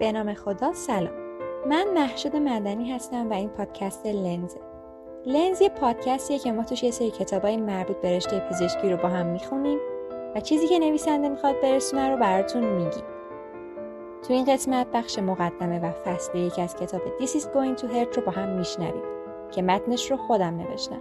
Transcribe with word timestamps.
به 0.00 0.12
نام 0.12 0.34
خدا 0.34 0.72
سلام. 0.72 1.12
من 1.66 1.86
محشد 1.94 2.36
مدنی 2.36 2.92
هستم 2.92 3.30
و 3.30 3.32
این 3.32 3.48
پادکست 3.48 4.06
لنز 4.06 4.54
لنز 5.26 5.60
یه 5.60 5.68
پادکستیه 5.68 6.38
که 6.38 6.52
ما 6.52 6.64
توش 6.64 6.82
یه 6.82 6.90
سری 6.90 7.10
کتابای 7.10 7.56
مربوط 7.56 7.96
به 7.96 8.16
رشته 8.16 8.40
پزشکی 8.50 8.90
رو 8.90 8.96
با 8.96 9.08
هم 9.08 9.26
می‌خونیم 9.26 9.78
و 10.34 10.40
چیزی 10.40 10.68
که 10.68 10.78
نویسنده 10.78 11.28
می‌خواد 11.28 11.60
برسونه 11.62 12.10
رو 12.10 12.16
براتون 12.16 12.64
میگیم. 12.64 13.04
تو 14.28 14.32
این 14.32 14.44
قسمت 14.44 14.86
بخش 14.94 15.18
مقدمه 15.18 15.80
و 15.80 15.90
فصل 15.90 16.38
یکی 16.38 16.62
از 16.62 16.76
کتاب 16.76 17.00
This 17.00 17.30
is 17.30 17.42
going 17.42 17.80
to 17.80 17.84
hurt 17.84 18.16
رو 18.16 18.22
با 18.26 18.32
هم 18.32 18.48
میشنویم 18.48 19.02
که 19.50 19.62
متنش 19.62 20.10
رو 20.10 20.16
خودم 20.16 20.56
نوشتم. 20.56 21.00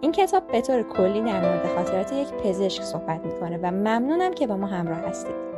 این 0.00 0.12
کتاب 0.12 0.46
به 0.46 0.60
طور 0.60 0.82
کلی 0.82 1.20
در 1.20 1.40
مورد 1.40 1.66
خاطرات 1.76 2.12
یک 2.12 2.32
پزشک 2.32 2.82
صحبت 2.82 3.24
می‌کنه 3.24 3.58
و 3.62 3.66
ممنونم 3.66 4.32
که 4.32 4.46
با 4.46 4.56
ما 4.56 4.66
همراه 4.66 4.98
هستید. 4.98 5.51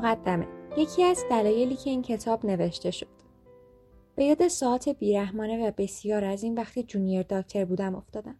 مقدمه. 0.00 0.46
یکی 0.76 1.04
از 1.04 1.24
دلایلی 1.30 1.76
که 1.76 1.90
این 1.90 2.02
کتاب 2.02 2.46
نوشته 2.46 2.90
شد. 2.90 3.06
به 4.16 4.24
یاد 4.24 4.48
ساعت 4.48 4.88
بیرحمانه 4.88 5.68
و 5.68 5.72
بسیار 5.78 6.24
از 6.24 6.42
این 6.42 6.54
وقتی 6.54 6.82
جونیر 6.82 7.22
داکتر 7.22 7.64
بودم 7.64 7.94
افتادم. 7.94 8.36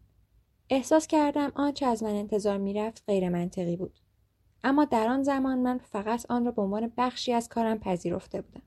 احساس 0.71 1.07
کردم 1.07 1.53
آنچه 1.55 1.87
از 1.87 2.03
من 2.03 2.15
انتظار 2.15 2.59
می‌رفت 2.59 3.05
غیر 3.07 3.29
منطقی 3.29 3.77
بود. 3.77 4.01
اما 4.65 4.85
در 4.85 5.09
آن 5.09 5.23
زمان 5.23 5.59
من 5.59 5.79
فقط 5.79 6.27
آن 6.29 6.45
را 6.45 6.51
به 6.51 6.63
عنوان 6.63 6.93
بخشی 6.97 7.33
از 7.33 7.49
کارم 7.49 7.79
پذیرفته 7.79 8.41
بودم. 8.41 8.63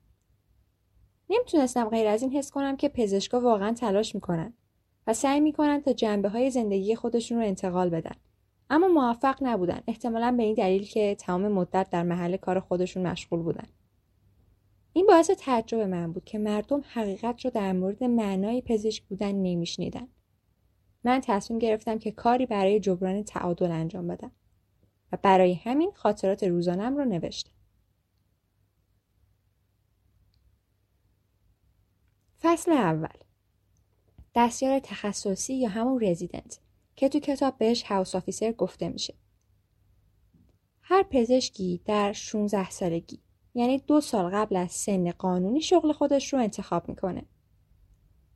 نمی‌تونستم 1.30 1.90
غیر 1.90 2.08
از 2.08 2.22
این 2.22 2.32
حس 2.32 2.52
کنم 2.52 2.78
که 2.78 2.90
پزشکا 2.90 3.40
واقعا 3.40 3.74
تلاش 3.74 4.16
می‌کنن 4.16 4.54
و 5.08 5.14
سعی 5.14 5.40
می‌کنن 5.40 5.82
تا 5.82 5.94
جنبه 5.94 6.30
های 6.30 6.52
زندگی 6.52 6.96
خودشون 6.96 7.38
رو 7.38 7.46
انتقال 7.46 7.90
بدن. 7.90 8.16
اما 8.74 8.88
موفق 8.88 9.38
نبودن. 9.42 9.82
احتمالا 9.88 10.32
به 10.32 10.44
این 10.44 10.54
دلیل 10.54 10.86
که 10.86 11.16
تمام 11.16 11.48
مدت 11.48 11.90
در 11.90 12.04
محل 12.04 12.38
کار 12.38 12.60
خودشون 12.60 13.08
مشغول 13.08 13.42
بودن. 13.42 13.68
این 14.94 15.06
باعث 15.08 15.32
تعجب 15.32 15.78
من 15.78 16.12
بود 16.12 16.26
که 16.26 16.38
مردم 16.38 16.84
حقیقت 16.94 17.46
رو 17.46 17.52
در 17.52 17.74
مورد 17.74 18.04
معنای 18.04 18.62
پزشک 18.62 19.04
بودن 19.04 19.32
نمیشنیدن. 19.32 20.08
من 21.04 21.22
تصمیم 21.24 21.60
گرفتم 21.60 22.00
که 22.00 22.12
کاری 22.12 22.46
برای 22.46 22.80
جبران 22.80 23.24
تعادل 23.24 23.72
انجام 23.72 24.08
بدم 24.08 24.32
و 25.12 25.18
برای 25.22 25.54
همین 25.54 25.92
خاطرات 25.96 26.44
روزانم 26.44 26.98
رو 26.98 27.06
نوشتم. 27.06 27.52
فصل 32.42 32.72
اول 32.72 33.18
دستیار 34.36 34.80
تخصصی 34.80 35.54
یا 35.54 35.70
همون 35.70 36.04
رزیدنت. 36.04 36.60
که 36.96 37.10
تو 37.10 37.20
کتاب 37.20 37.58
بهش 37.58 37.84
هاوس 37.84 38.16
آفیسر 38.16 38.52
گفته 38.52 38.90
میشه. 38.90 39.14
هر 40.82 41.04
پزشکی 41.04 41.82
در 41.86 42.14
16 42.14 42.70
سالگی 42.70 43.20
یعنی 43.56 43.78
دو 43.78 44.02
سال 44.02 44.32
قبل 44.36 44.56
از 44.56 44.72
سن 44.72 45.12
قانونی 45.12 45.62
شغل 45.62 45.92
خودش 45.92 46.34
رو 46.34 46.40
انتخاب 46.40 46.90
می‌کنه. 46.90 47.26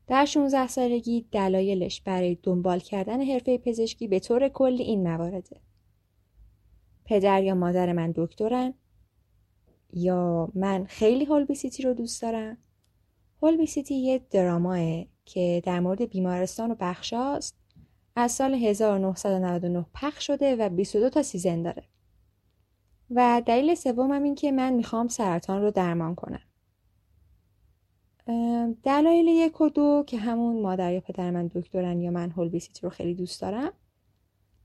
در 0.08 0.26
16 0.26 0.68
سالگی 0.68 1.28
دلایلش 1.32 2.02
برای 2.02 2.38
دنبال 2.44 2.80
کردن 2.80 3.22
حرفه 3.22 3.58
پزشکی 3.58 4.08
به 4.08 4.20
طور 4.20 4.50
کلی 4.50 4.84
این 4.84 5.04
موارده. 5.04 5.62
پدر 7.06 7.44
یا 7.44 7.56
مادر 7.56 7.94
من 7.94 8.14
دکترن 8.16 8.74
یا 9.94 10.52
من 10.56 10.86
خیلی 10.86 11.26
هولبی 11.26 11.56
سیتی 11.56 11.84
رو 11.84 11.94
دوست 11.94 12.22
دارم. 12.22 12.58
Holby 13.42 13.66
City 13.66 13.96
یه 13.96 14.22
drama 14.30 14.93
ه 14.93 15.06
که 15.26 15.62
در 15.66 15.80
مورد 15.80 16.02
بیمارستان 16.02 16.72
و 16.72 16.76
بخشاست 16.80 17.56
از 18.20 18.32
سال 18.32 18.54
1999 18.54 19.86
پخش 19.94 20.28
شده 20.28 20.56
و 20.56 20.70
22 20.70 21.10
تا 21.10 21.24
season 21.24 21.62
داره. 21.62 21.84
و 23.12 23.42
دلیل 23.46 23.76
سومم 23.76 24.24
این 24.24 24.36
که 24.36 24.52
من 24.52 24.74
می‌خوام 24.74 25.08
سرطان 25.08 25.62
رو 25.62 25.72
درمان 25.72 26.16
کنم. 26.16 26.42
دلایل 28.84 29.28
یک 29.28 29.62
و 29.62 29.70
دو 29.70 30.04
که 30.08 30.18
همون 30.18 30.62
مادر 30.62 30.94
یا 30.94 31.00
پدر 31.00 31.32
من 31.32 31.48
دکترن 31.48 32.02
یا 32.02 32.12
من 32.12 32.30
Holby 32.30 32.50
City 32.50 32.82
رو 32.82 32.90
خیلی 32.90 33.14
دوست 33.14 33.42
دارم 33.42 33.72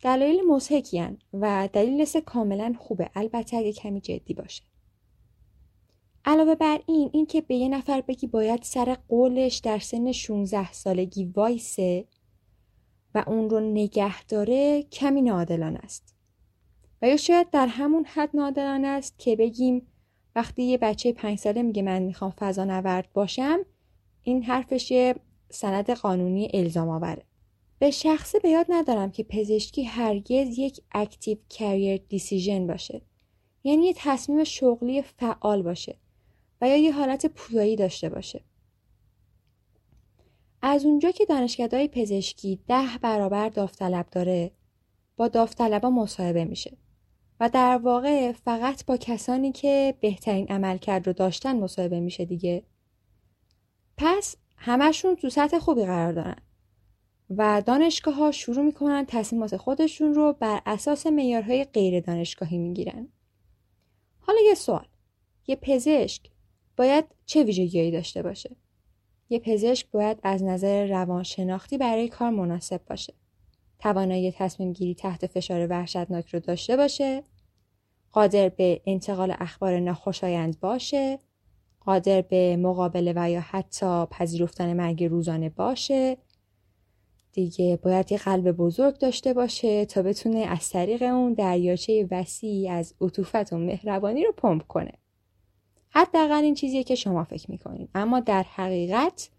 دلایل 0.02 0.40
مضحکی 0.48 1.18
و 1.32 1.68
دلیل 1.72 2.04
سه 2.04 2.20
کاملا 2.20 2.74
خوبه 2.78 3.10
البته 3.14 3.56
اگه 3.56 3.72
کمی 3.72 4.00
جدی 4.00 4.34
باشه 4.34 4.62
علاوه 6.24 6.54
بر 6.54 6.80
این 6.86 7.10
این 7.12 7.26
که 7.26 7.40
به 7.40 7.54
یه 7.54 7.68
نفر 7.68 8.00
بگی 8.00 8.26
باید 8.26 8.62
سر 8.62 8.96
قولش 9.08 9.58
در 9.58 9.78
سن 9.78 10.12
16 10.12 10.72
سالگی 10.72 11.24
وایسه 11.24 12.04
و 13.14 13.24
اون 13.26 13.50
رو 13.50 13.60
نگه 13.60 14.24
داره 14.24 14.82
کمی 14.82 15.22
نادلان 15.22 15.76
است. 15.76 16.14
و 17.02 17.08
یا 17.08 17.16
شاید 17.16 17.50
در 17.50 17.66
همون 17.66 18.04
حد 18.04 18.30
نادلان 18.34 18.84
است 18.84 19.18
که 19.18 19.36
بگیم 19.36 19.86
وقتی 20.36 20.62
یه 20.62 20.78
بچه 20.78 21.12
پنج 21.12 21.38
ساله 21.38 21.62
میگه 21.62 21.82
من 21.82 22.02
می‌خوام 22.02 22.30
فضا 22.30 22.64
نورد 22.64 23.12
باشم 23.12 23.58
این 24.22 24.42
حرفش 24.42 25.12
سند 25.50 25.90
قانونی 25.90 26.50
الزام 26.54 26.88
آوره. 26.88 27.22
به 27.78 27.90
شخصه 27.90 28.38
به 28.38 28.48
یاد 28.48 28.66
ندارم 28.68 29.10
که 29.10 29.22
پزشکی 29.22 29.84
هرگز 29.84 30.58
یک 30.58 30.80
اکتیو 30.92 31.38
کریر 31.48 32.02
دیسیژن 32.08 32.66
باشه. 32.66 33.02
یعنی 33.64 33.86
یه 33.86 33.94
تصمیم 33.96 34.44
شغلی 34.44 35.02
فعال 35.02 35.62
باشه 35.62 35.96
و 36.60 36.68
یا 36.68 36.76
یه 36.76 36.92
حالت 36.92 37.26
پویایی 37.26 37.76
داشته 37.76 38.08
باشه. 38.08 38.40
از 40.62 40.84
اونجا 40.84 41.10
که 41.10 41.26
دانشکدهای 41.26 41.88
پزشکی 41.88 42.60
ده 42.68 42.98
برابر 43.02 43.48
داوطلب 43.48 44.06
داره 44.10 44.50
با 45.16 45.28
داوطلبا 45.28 45.90
مصاحبه 45.90 46.44
میشه 46.44 46.76
و 47.40 47.48
در 47.48 47.78
واقع 47.78 48.32
فقط 48.32 48.86
با 48.86 48.96
کسانی 48.96 49.52
که 49.52 49.94
بهترین 50.00 50.46
عملکرد 50.48 51.06
رو 51.06 51.12
داشتن 51.12 51.56
مصاحبه 51.56 52.00
میشه 52.00 52.24
دیگه. 52.24 52.62
پس 53.96 54.36
همشون 54.56 55.16
تو 55.16 55.30
سطح 55.30 55.58
خوبی 55.58 55.84
قرار 55.84 56.12
دارن 56.12 56.36
و 57.30 57.62
دانشگاه 57.66 58.14
ها 58.14 58.30
شروع 58.30 58.64
می‌کنن 58.64 59.04
تصمیمات 59.08 59.56
خودشون 59.56 60.14
رو 60.14 60.32
بر 60.32 60.62
اساس 60.66 61.06
میارهای 61.06 61.64
غیر 61.64 62.00
دانشگاهی 62.00 62.58
می‌گیرن. 62.58 63.08
حالا 64.20 64.38
یه 64.44 64.54
سوال. 64.54 64.86
یه 65.46 65.56
پزشک 65.56 66.22
باید 66.76 67.04
چه 67.26 67.42
ویژگیهایی 67.42 67.90
داشته 67.90 68.22
باشه؟ 68.22 68.56
یه 69.32 69.38
پزشک 69.38 69.90
باید 69.90 70.18
از 70.22 70.42
نظر 70.42 70.86
روانشناختی 70.86 71.78
برای 71.78 72.08
کار 72.08 72.30
مناسب 72.30 72.80
باشه. 72.90 73.14
توانایی 73.78 74.32
تصمیم 74.32 74.72
گیری 74.72 74.94
تحت 74.94 75.26
فشار 75.26 75.66
وحشتناک 75.70 76.28
رو 76.28 76.40
داشته 76.40 76.76
باشه. 76.76 77.22
قادر 78.12 78.48
به 78.48 78.80
انتقال 78.86 79.34
اخبار 79.38 79.80
ناخوشایند 79.80 80.60
باشه. 80.60 81.18
قادر 81.80 82.20
به 82.22 82.56
مقابله 82.56 83.12
و 83.16 83.30
یا 83.30 83.40
حتی 83.40 84.06
پذیرفتن 84.10 84.72
مرگ 84.72 85.04
روزانه 85.04 85.48
باشه. 85.48 86.16
دیگه 87.32 87.78
باید 87.82 88.12
یه 88.12 88.18
قلب 88.18 88.52
بزرگ 88.52 88.98
داشته 88.98 89.34
باشه 89.34 89.84
تا 89.84 90.02
بتونه 90.02 90.38
از 90.38 90.70
طریق 90.70 91.02
اون 91.02 91.32
دریاچه 91.32 92.08
وسیعی 92.10 92.68
از 92.68 92.94
عطوفت 93.00 93.52
و 93.52 93.58
مهربانی 93.58 94.24
رو 94.24 94.32
پمپ 94.32 94.66
کنه. 94.66 94.92
حداقل 95.94 96.44
این 96.44 96.54
چیزیه 96.54 96.84
که 96.84 96.94
شما 96.94 97.24
فکر 97.24 97.50
می‌کنید. 97.50 97.90
اما 97.94 98.20
در 98.20 98.42
حقیقت 98.42 99.30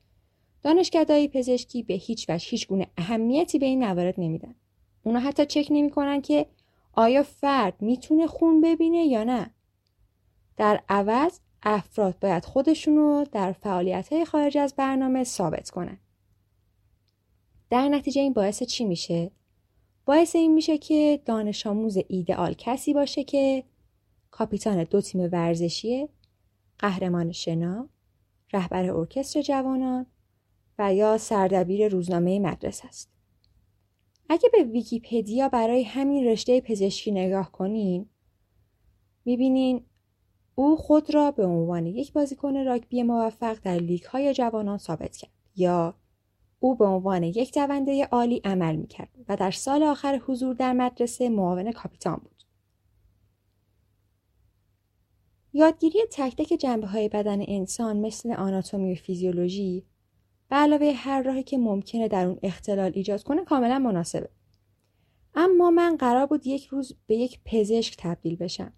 دانشکدهای 0.62 1.28
پزشکی 1.28 1.84
به 1.84 1.94
هیچ 1.94 2.30
وجه 2.30 2.48
هیچ 2.50 2.68
گونه 2.68 2.88
اهمیتی 2.98 3.60
به 3.60 3.66
این 3.66 3.80
موارد 3.86 4.16
نمیدن. 4.18 4.56
اونا 5.04 5.19
حتی 5.19 5.45
چک 5.45 5.68
نمی‌کنن 5.69 6.22
که 6.22 6.45
آیا 6.94 7.24
فرد 7.24 7.81
می‌تونه 7.81 8.27
خون 8.27 8.62
ببینه 8.62 9.06
یا 9.06 9.24
نه. 9.24 9.51
در 10.57 10.83
عوض 10.89 11.39
افراد 11.63 12.19
باید 12.19 12.45
خودشون 12.45 12.95
رو 12.95 13.25
در 13.31 13.51
فعالیت 13.51 14.13
های 14.13 14.25
خارج 14.25 14.57
از 14.57 14.74
برنامه 14.75 15.24
ثابت 15.24 15.69
کنن. 15.69 15.98
در 17.69 17.89
نتیجه 17.89 18.22
این 18.22 18.33
باعث 18.33 18.63
چی 18.63 18.86
میشه؟ 18.86 19.31
باعث 20.06 20.36
این 20.36 20.54
میشه 20.54 20.77
که 20.77 21.22
دانش 21.25 21.68
آموز 21.68 21.98
ایدئال 22.07 22.54
کسی 22.54 22.94
باشه 22.94 23.24
که 23.24 23.63
کاپیتان 24.31 24.83
دو 24.83 25.01
تیم 25.01 25.30
ورزشیه 25.31 26.10
قهرمان 26.80 27.31
شنا، 27.31 27.90
رهبر 28.54 28.92
ارکستر 28.92 29.42
جوانان 29.42 30.06
و 30.80 30.94
یا 30.94 31.18
سردبیر 31.18 31.88
روزنامه 31.88 32.40
مدرسه 32.40 32.88
است. 32.88 33.10
اگه 34.30 34.50
به 34.54 34.64
ویکیپدیا 34.64 35.50
برای 35.50 35.84
همین 35.84 36.25
رشته 36.25 36.62
پزشکی 36.62 37.12
نگاه 37.12 37.52
کنین 37.52 38.10
می‌بینین 39.25 39.86
او 40.56 40.75
خود 40.75 41.14
را 41.14 41.31
به 41.31 41.46
عنوان 41.46 41.86
یک 41.86 42.14
بازیکن 42.14 42.66
راگبی 42.66 43.04
موفق 43.04 43.58
در 43.64 43.75
لیگ 43.75 44.04
های 44.04 44.34
جوانان 44.34 44.78
ثابت 44.78 45.18
کرد 45.18 45.31
یا 45.56 45.96
او 46.60 46.75
به 46.75 46.86
عنوان 46.86 47.24
یک 47.24 47.54
دونده 47.54 48.06
عالی 48.06 48.42
عمل 48.46 48.75
می‌کرد 48.75 49.10
و 49.30 49.36
در 49.36 49.52
سال 49.52 49.84
آخر 49.84 50.22
حضور 50.28 50.56
در 50.56 50.74
مدرسه 50.74 51.30
معاون 51.30 51.72
کاپیتان 51.72 52.16
بود. 52.16 52.32
یادگیری 55.53 56.00
تک 56.11 56.35
تک 56.35 56.53
جنبه 56.53 56.88
های 56.88 57.09
بدن 57.09 57.41
انسان 57.47 57.97
مثل 57.97 58.33
آناتومی 58.33 58.91
و 58.91 58.95
فیزیولوژی 58.95 59.85
به 60.50 60.55
علاوه 60.55 60.94
هر 60.95 61.21
راهی 61.21 61.44
که 61.44 61.57
ممکنه 61.57 62.07
در 62.07 62.25
اون 62.25 62.39
اختلال 62.44 62.91
ایجاد 62.95 63.23
کنه 63.23 63.44
کاملا 63.44 63.79
مناسبه. 63.79 64.29
اما 65.35 65.71
من 65.71 65.97
قرار 65.97 66.25
بود 66.25 66.47
یک 66.47 66.65
روز 66.65 66.95
به 67.07 67.15
یک 67.15 67.39
پزشک 67.45 67.95
تبدیل 68.00 68.35
بشم. 68.35 68.73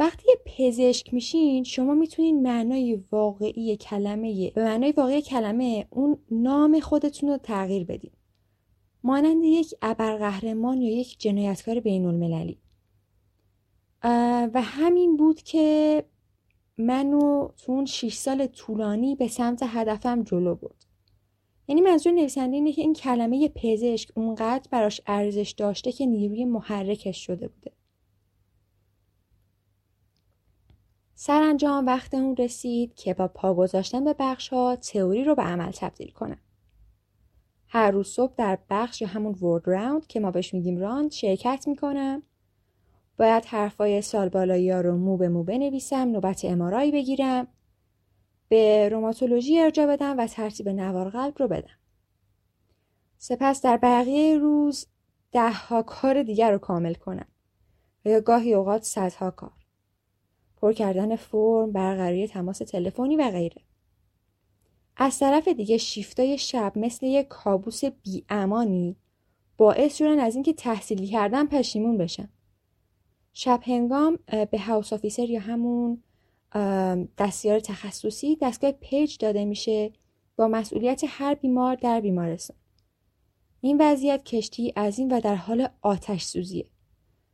وقتی 0.00 0.28
پزشک 0.46 1.14
میشین 1.14 1.64
شما 1.64 1.94
می‌تونین 1.94 2.42
معنای 2.42 3.04
واقعی 3.12 3.76
کلمه 3.76 4.50
به 4.50 4.64
معنای 4.64 4.92
واقعی 4.92 5.22
کلمه 5.22 5.86
اون 5.90 6.18
نام 6.30 6.80
خودتون 6.80 7.28
رو 7.28 7.36
تغییر 7.36 7.84
بدین. 7.84 8.12
مانند 9.04 9.44
یک 9.44 9.74
ابرقهرمان 9.82 10.82
یا 10.82 10.96
یک 11.00 11.18
جنایتکار 11.18 11.80
بین 11.80 12.06
المللی. 12.06 12.58
و 14.54 14.62
همین 14.62 15.16
بود 15.16 15.42
که 15.42 16.04
منو 16.78 17.48
تو 17.56 17.72
اون 17.72 17.84
6 17.84 18.14
سال 18.14 18.46
طولانی 18.46 19.16
به 19.16 19.28
سمت 19.28 19.62
هدفم 19.66 20.22
جلو 20.22 20.54
برد. 20.54 20.86
یعنی 21.68 21.80
منظور 21.80 22.12
نویسنده 22.12 22.56
اینه 22.56 22.72
که 22.72 22.82
این 22.82 22.92
کلمه 22.92 23.48
پزشک 23.48 24.10
اونقدر 24.14 24.68
براش 24.70 25.00
ارزش 25.06 25.54
داشته 25.56 25.92
که 25.92 26.06
نیروی 26.06 26.44
محرکش 26.44 27.26
شده 27.26 27.48
بوده. 27.48 27.72
سرانجام 31.14 31.86
وقت 31.86 32.14
اون 32.14 32.36
رسید 32.36 32.94
که 32.94 33.14
با 33.14 33.28
پا 33.28 33.54
گذاشتن 33.54 34.04
به 34.04 34.14
بخش 34.18 34.48
ها 34.48 34.76
تئوری 34.76 35.24
رو 35.24 35.34
به 35.34 35.42
عمل 35.42 35.70
تبدیل 35.70 36.10
کنم. 36.10 36.40
هر 37.68 37.90
روز 37.90 38.08
صبح 38.08 38.34
در 38.36 38.58
بخش 38.70 39.02
یا 39.02 39.08
همون 39.08 39.34
ورد 39.34 39.68
راوند 39.68 40.06
که 40.06 40.20
ما 40.20 40.30
بهش 40.30 40.54
میگیم 40.54 40.78
راند 40.78 41.12
شرکت 41.12 41.68
می‌کنم 41.68 42.22
باید 43.22 43.44
حرفای 43.44 44.02
سال 44.02 44.28
بالایی 44.28 44.70
ها 44.70 44.80
رو 44.80 44.96
مو 44.96 45.16
به 45.16 45.28
مو 45.28 45.42
بنویسم 45.42 46.08
نوبت 46.08 46.44
امارایی 46.44 46.92
بگیرم 46.92 47.46
به 48.48 48.88
روماتولوژی 48.88 49.58
ارجا 49.58 49.86
بدم 49.86 50.18
و 50.18 50.26
ترتیب 50.26 50.68
نوار 50.68 51.10
قلب 51.10 51.34
رو 51.38 51.48
بدم. 51.48 51.78
سپس 53.18 53.62
در 53.62 53.76
بقیه 53.76 54.38
روز 54.38 54.86
ده 55.32 55.52
ها 55.52 55.82
کار 55.82 56.22
دیگر 56.22 56.50
رو 56.50 56.58
کامل 56.58 56.94
کنم 56.94 57.26
و 58.04 58.08
یا 58.08 58.20
گاهی 58.20 58.54
اوقات 58.54 58.82
صدها 58.82 59.30
کار. 59.30 59.66
پر 60.56 60.72
کردن 60.72 61.16
فرم 61.16 61.72
برقراری 61.72 62.28
تماس 62.28 62.58
تلفنی 62.58 63.16
و 63.16 63.30
غیره. 63.30 63.62
از 64.96 65.18
طرف 65.18 65.48
دیگه 65.48 65.78
شیفتای 65.78 66.38
شب 66.38 66.72
مثل 66.76 67.06
یک 67.06 67.28
کابوس 67.28 67.84
بیامانی 67.84 68.96
باعث 69.56 69.96
شدن 69.96 70.18
از 70.18 70.34
اینکه 70.34 70.52
تحصیل 70.52 71.06
کردن 71.06 71.46
پشیمون 71.46 71.98
بشم. 71.98 72.28
شب 73.32 73.60
هنگام 73.62 74.18
به 74.50 74.58
house 74.58 74.92
officer 74.92 75.30
یا 75.30 75.40
همون 75.40 76.02
دستیار 77.18 77.60
تخصصی 77.60 78.36
دستگاه 78.40 78.72
page 78.72 79.16
داده 79.16 79.44
میشه 79.44 79.92
با 80.36 80.48
مسئولیت 80.48 81.02
هر 81.06 81.34
بیمار 81.34 81.74
در 81.74 82.00
بیمارستان. 82.00 82.56
این 83.60 83.76
وضعیت 83.80 84.24
کشتی 84.24 84.72
عظیم 84.76 85.12
و 85.12 85.20
در 85.20 85.34
حال 85.34 85.68
آتش 85.82 86.22
سوزیه. 86.22 86.66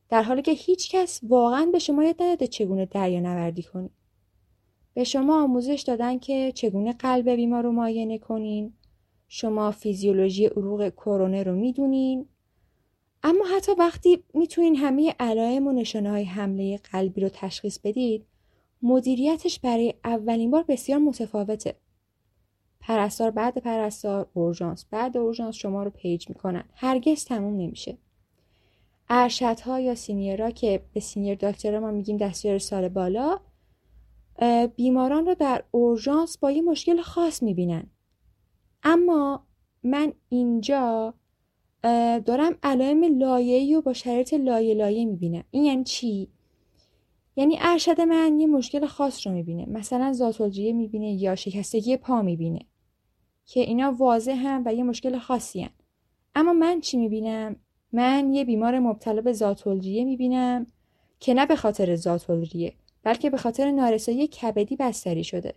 در 0.08 0.22
حالی 0.22 0.42
که 0.42 0.52
هیچ 0.52 0.90
کس 0.90 1.20
واقعا 1.22 1.68
به 1.72 1.78
شما 1.78 2.04
یاد 2.04 2.22
نداده 2.22 2.46
چگونه 2.46 2.86
دریا 2.86 3.20
نوردی 3.20 3.62
کنید 3.62 3.90
به 4.94 5.04
شما 5.04 5.42
آموزش 5.42 5.84
دادن 5.86 6.18
که 6.18 6.52
چگونه 6.54 6.92
قلب 6.92 7.30
بیمار 7.30 7.62
رو 7.62 7.72
معاینه 7.72 8.18
کنین. 8.18 8.72
شما 9.28 9.70
فیزیولوژی 9.70 10.46
عروق 10.46 10.88
کرونر 10.88 11.42
رو 11.42 11.54
می‌دونین. 11.54 12.28
اما 13.22 13.44
حتی 13.56 13.72
وقتی 13.72 14.24
می‌تونین 14.34 14.76
همه 14.76 15.14
علائم 15.20 15.66
و 15.66 15.72
نشانه 15.72 16.10
های 16.10 16.24
حمله 16.24 16.76
قلبی 16.76 17.20
رو 17.20 17.28
تشخیص 17.28 17.78
بدید 17.78 18.26
مدیریتش 18.82 19.60
برای 19.60 19.94
اولین 20.04 20.50
بار 20.50 20.64
بسیار 20.68 20.98
متفاوته. 20.98 21.76
پرستار 22.80 23.30
بعد 23.30 23.58
پرستار 23.58 24.28
اورژانس 24.34 24.84
بعد 24.90 25.16
اورژانس 25.16 25.54
شما 25.54 25.82
رو 25.82 25.90
page 25.90 26.28
می‌کنن. 26.28 26.64
هرگز 26.74 27.24
تموم 27.24 27.56
نمیشه. 27.56 27.98
ارشدها 29.08 29.80
یا 29.80 29.94
senior 29.94 30.42
ها 30.42 30.50
که 30.50 30.82
به 30.92 31.00
senior 31.00 31.34
doctor 31.34 31.78
ما 31.78 31.90
میگیم 31.90 32.16
دستیار 32.16 32.58
سال 32.58 32.88
بالا 32.88 33.40
بیماران 34.76 35.26
رو 35.26 35.34
در 35.34 35.64
اورژانس 35.70 36.38
با 36.38 36.50
یه 36.50 36.62
مشکل 36.62 37.00
خاص 37.00 37.42
می‌بینن. 37.42 37.90
اما 38.82 39.46
من 39.82 40.12
اینجا 40.28 41.14
دارم 42.25 42.56
علائم 42.62 43.19
لایه‌ای 43.19 43.75
و 43.75 43.80
با 43.80 43.92
شرایط 43.92 44.34
لایه 44.34 44.75
لایه 44.75 45.04
می‌بینم. 45.04 45.44
این 45.50 45.64
یعنی 45.64 45.84
چی؟ 45.84 46.28
یعنی 47.36 47.56
ارشد 47.60 48.00
من 48.00 48.40
یه 48.40 48.46
مشکل 48.46 48.86
خاص 48.86 49.26
رو 49.26 49.32
می‌بینه. 49.32 49.66
مثلا 49.66 50.12
زاتولجیه 50.12 50.72
می‌بینه 50.72 51.12
یا 51.12 51.34
شکستگی 51.34 51.96
پا 51.96 52.22
می‌بینه. 52.22 52.60
که 53.46 53.60
اینا 53.60 53.92
واضح 53.92 54.36
هم 54.36 54.62
و 54.66 54.75
یه 54.75 54.82
مشکل 54.82 55.19
خاصی 55.19 55.62
هم. 55.62 55.70
اما 56.34 56.52
من 56.52 56.80
چی 56.80 56.96
می‌بینم؟ 56.96 57.56
من 57.92 58.34
یه 58.34 58.44
بیمار 58.44 58.78
مبتلا 58.78 59.20
به 59.20 59.32
زاتولجیه 59.32 60.04
می‌بینم 60.04 60.66
که 61.20 61.34
نه 61.34 61.46
به 61.46 61.56
خاطر 61.56 61.96
زاتولجیه 61.96 62.72
بلکه 63.02 63.30
به 63.30 63.36
خاطر 63.36 63.70
نارسایی 63.70 64.26
کبدی 64.26 64.76
بستری 64.76 65.25
شده. 65.25 65.54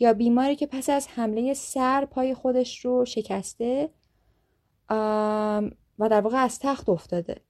یا 0.00 0.12
بیماری 0.12 0.56
که 0.56 0.66
پس 0.66 0.90
از 0.90 1.08
حمله 1.08 1.54
سر 1.54 2.04
پای 2.04 2.34
خودش 2.34 2.84
رو 2.84 3.04
شکسته 3.04 3.90
و 5.98 6.08
در 6.08 6.20
واقع 6.20 6.36
از 6.36 6.58
تخت 6.58 6.88
افتاده. 6.88 7.40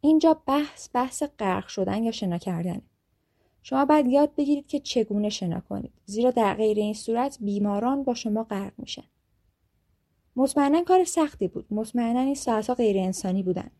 اینجا 0.00 0.42
بحث 0.46 0.88
بحث 0.92 1.22
غرق 1.38 1.66
شدن 1.66 2.02
یا 2.04 2.10
شنا 2.10 2.38
کردن. 2.38 2.82
شما 3.62 3.84
باید 3.84 4.06
یاد 4.06 4.34
بگیرید 4.34 4.66
که 4.66 4.80
چگونه 4.80 5.28
شنا 5.28 5.60
کنید. 5.60 5.92
زیرا 6.04 6.30
در 6.30 6.54
غیر 6.54 6.78
این 6.78 6.94
صورت 6.94 7.38
بیماران 7.40 8.02
با 8.02 8.14
شما 8.14 8.44
غرق 8.44 8.72
میشن. 8.78 9.04
مطمئنا 10.36 10.82
کار 10.82 11.04
سختی 11.04 11.48
بود. 11.48 11.66
مطمئنا 11.70 12.20
این 12.20 12.34
ساعتها 12.34 12.74
غیر 12.74 12.98
انسانی 12.98 13.42
بودن. 13.42 13.70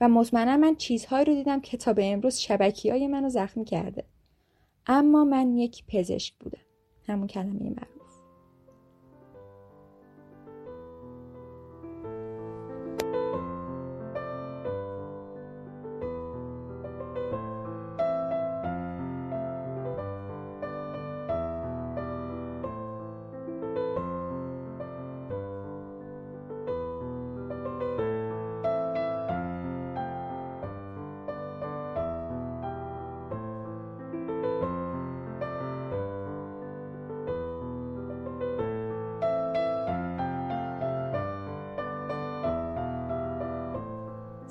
و 0.00 0.08
مطمئنا 0.08 0.56
من 0.56 0.76
چیزهایی 0.76 1.24
رو 1.24 1.34
دیدم 1.34 1.60
که 1.60 1.76
تا 1.76 1.92
به 1.92 2.12
امروز 2.12 2.36
شبکی 2.36 2.90
های 2.90 3.06
منو 3.06 3.28
زخمی 3.28 3.64
کرده. 3.64 4.04
اما 4.86 5.24
من 5.24 5.56
یک 5.56 5.84
پزشک 5.88 6.34
بودم. 6.40 6.62
همون 7.06 7.26
کلمه 7.26 7.70
معروف 7.70 7.99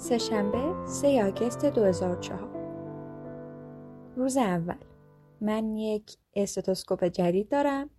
سهشنبه 0.10 0.88
3 0.88 1.24
آگست 1.24 1.66
2004 1.66 2.40
روز 4.16 4.38
اول. 4.38 4.84
من 5.42 5.78
یک 5.78 6.18
استتوسکوپ 6.34 7.04
جدید 7.04 7.50
دارم 7.50 7.90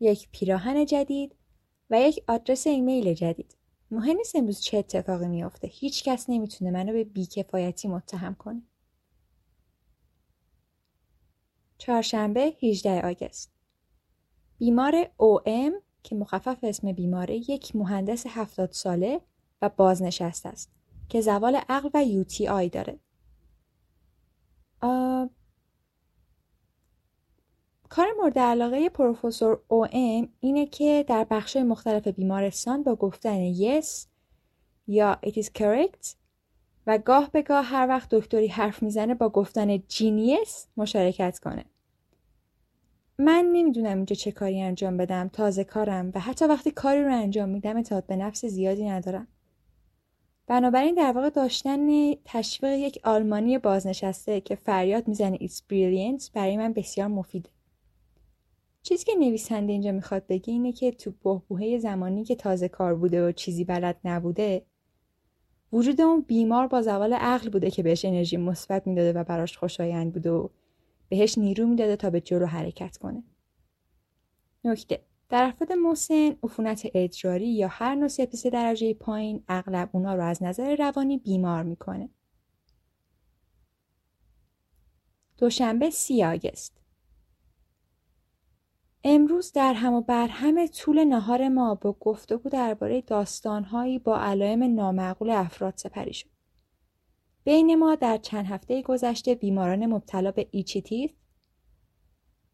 یک 0.00 0.28
پیراهن 0.32 0.86
جدید 0.86 1.36
و 1.90 2.00
یک 2.00 2.24
آدرس 2.28 2.66
ایمیل 2.66 3.14
جدید. 3.14 3.56
مهم 3.90 4.16
نیست 4.16 4.36
امروز 4.36 4.60
چه 4.60 4.78
اتفاقی 4.78 5.28
میافته. 5.28 5.68
هیچ 5.68 6.04
کس 6.04 6.30
نمی‌تونه 6.30 6.70
منو 6.70 6.92
به 6.92 7.04
بیکفایتی 7.04 7.88
متهم 7.88 8.34
کنه. 8.34 8.62
چهارشنبه 11.78 12.52
18 12.62 13.06
آگست. 13.06 13.52
بیمار 14.58 15.04
OM 15.04 15.72
که 16.02 16.14
مخفف 16.14 16.58
اسم 16.62 16.92
بیماره 16.92 17.36
یک 17.50 17.76
مهندس 17.76 18.26
هفتاد 18.28 18.72
ساله 18.72 19.20
و 19.62 19.68
بازنشسته 19.68 20.48
است. 20.48 20.79
که 21.10 21.20
زوال 21.20 21.60
عقل 21.68 21.90
و 21.94 22.04
یوتی 22.04 22.48
آی 22.48 22.68
داره 22.68 22.98
کار 27.88 28.06
مورد 28.20 28.38
علاقه 28.38 28.88
پروفسور 28.88 29.60
او 29.68 29.86
ام 29.92 30.28
اینه 30.40 30.66
که 30.66 31.04
در 31.08 31.26
بخش 31.30 31.56
مختلف 31.56 32.08
بیمارستان 32.08 32.82
با 32.82 32.94
گفتن 32.94 33.54
yes 33.54 33.86
یا 34.86 35.18
it 35.26 35.32
is 35.32 35.46
correct 35.58 36.14
و 36.86 36.98
گاه 36.98 37.30
به 37.30 37.42
گاه 37.42 37.64
هر 37.64 37.88
وقت 37.88 38.14
دکتری 38.14 38.48
حرف 38.48 38.82
می‌زنه 38.82 39.14
با 39.14 39.28
گفتن 39.28 39.78
جینیس 39.78 40.66
مشارکت 40.76 41.38
کنه. 41.38 41.64
من 43.18 43.50
نمی‌دونم 43.52 43.96
اینجا 43.96 44.16
چه 44.16 44.32
کاری 44.32 44.60
انجام 44.60 44.96
بدم 44.96 45.28
تازه 45.28 45.64
کارم 45.64 46.12
و 46.14 46.20
حتی 46.20 46.44
وقتی 46.44 46.70
کاری 46.70 47.04
رو 47.04 47.14
انجام 47.14 47.48
میدم 47.48 47.76
اطاعت 47.76 48.06
به 48.06 48.16
نفس 48.16 48.44
زیادی 48.44 48.88
ندارم. 48.88 49.28
بنابراین 50.50 50.94
در 50.94 51.12
واقع 51.12 51.30
داشتن 51.30 52.14
تشویق 52.24 52.72
یک 52.72 53.00
آلمانی 53.04 53.58
بازنشسته 53.58 54.40
که 54.40 54.54
فریاد 54.54 55.08
می‌زنه 55.08 55.36
ایتس 55.40 55.62
brilliant 55.62 56.30
برای 56.32 56.56
من 56.56 56.72
بسیار 56.72 57.08
مفیده. 57.08 57.50
چیزی 58.82 59.04
که 59.04 59.14
نویسنده 59.14 59.72
اینجا 59.72 59.92
می‌خواد 59.92 60.26
بگه 60.26 60.52
اینه 60.52 60.72
که 60.72 60.92
تو 60.92 61.10
بهبوهه 61.10 61.78
زمانی 61.78 62.24
که 62.24 62.34
تازه 62.34 62.68
کار 62.68 62.94
بوده 62.94 63.28
و 63.28 63.32
چیزی 63.32 63.64
بلد 63.64 63.96
نبوده 64.04 64.66
وجود 65.72 66.00
اون 66.00 66.20
بیمار 66.20 66.66
با 66.66 66.82
زوال 66.82 67.12
عقل 67.12 67.50
بوده 67.50 67.70
که 67.70 67.82
بهش 67.82 68.04
انرژی 68.04 68.36
مثبت 68.36 68.86
می‌داده 68.86 69.12
و 69.12 69.24
براش 69.24 69.58
خوشایند 69.58 70.12
بوده 70.12 70.30
و 70.30 70.48
بهش 71.08 71.38
نیرو 71.38 71.66
می‌داده 71.66 71.96
تا 71.96 72.10
به 72.10 72.20
جلو 72.20 72.46
حرکت 72.46 72.96
کنه. 72.96 73.22
نکته 74.64 75.00
در 75.30 75.44
افراد 75.44 75.72
مسن 75.72 76.36
عفونت 76.42 76.86
ادراری 76.94 77.48
یا 77.48 77.68
هر 77.68 77.94
نوع 77.94 78.08
سپس 78.08 78.46
درجه 78.46 78.94
پایین 78.94 79.44
اغلب 79.48 79.90
اونا 79.92 80.14
رو 80.14 80.24
از 80.24 80.42
نظر 80.42 80.76
روانی 80.76 81.18
بیمار 81.18 81.62
می‌کنه. 81.62 82.08
دوشنبه 85.38 85.90
سی 85.90 86.24
آگست 86.24 86.80
امروز 89.04 89.52
در 89.52 89.74
هم 89.74 89.92
و 89.92 90.00
بر 90.00 90.28
همه 90.28 90.68
طول 90.68 91.04
نهار 91.04 91.48
ما 91.48 91.74
با 91.74 91.92
گفتگو 91.92 92.48
درباره 92.48 93.00
داستانهایی 93.00 93.98
با 93.98 94.18
علائم 94.20 94.74
نامعقول 94.74 95.30
افراد 95.30 95.74
سپری 95.76 96.12
شد. 96.12 96.28
بین 97.44 97.74
ما 97.74 97.94
در 97.94 98.16
چند 98.16 98.46
هفته 98.46 98.82
گذشته 98.82 99.34
بیماران 99.34 99.86
مبتلا 99.86 100.30
به 100.30 100.48
ایچیتیت، 100.50 101.10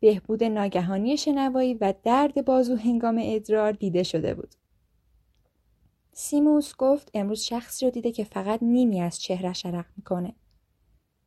بهبود 0.00 0.44
ناگهانی 0.44 1.16
شنوایی 1.16 1.74
و 1.74 1.94
درد 2.02 2.44
بازو 2.44 2.76
هنگام 2.76 3.20
ادرار 3.22 3.72
دیده 3.72 4.02
شده 4.02 4.34
بود. 4.34 4.54
سیموس 6.12 6.76
گفت 6.78 7.10
امروز 7.14 7.40
شخصی 7.40 7.84
رو 7.84 7.90
دیده 7.90 8.12
که 8.12 8.24
فقط 8.24 8.62
نیمی 8.62 9.00
از 9.00 9.20
چهره 9.20 9.52
شرق 9.52 9.86
می‌کنه. 9.96 10.34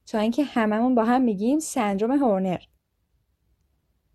تا 0.06 0.20
اینکه 0.20 0.44
هممون 0.44 0.96
با 0.96 1.04
هم 1.04 1.22
میگیم 1.22 1.60
سندروم 1.60 2.12
هورنر. 2.12 2.60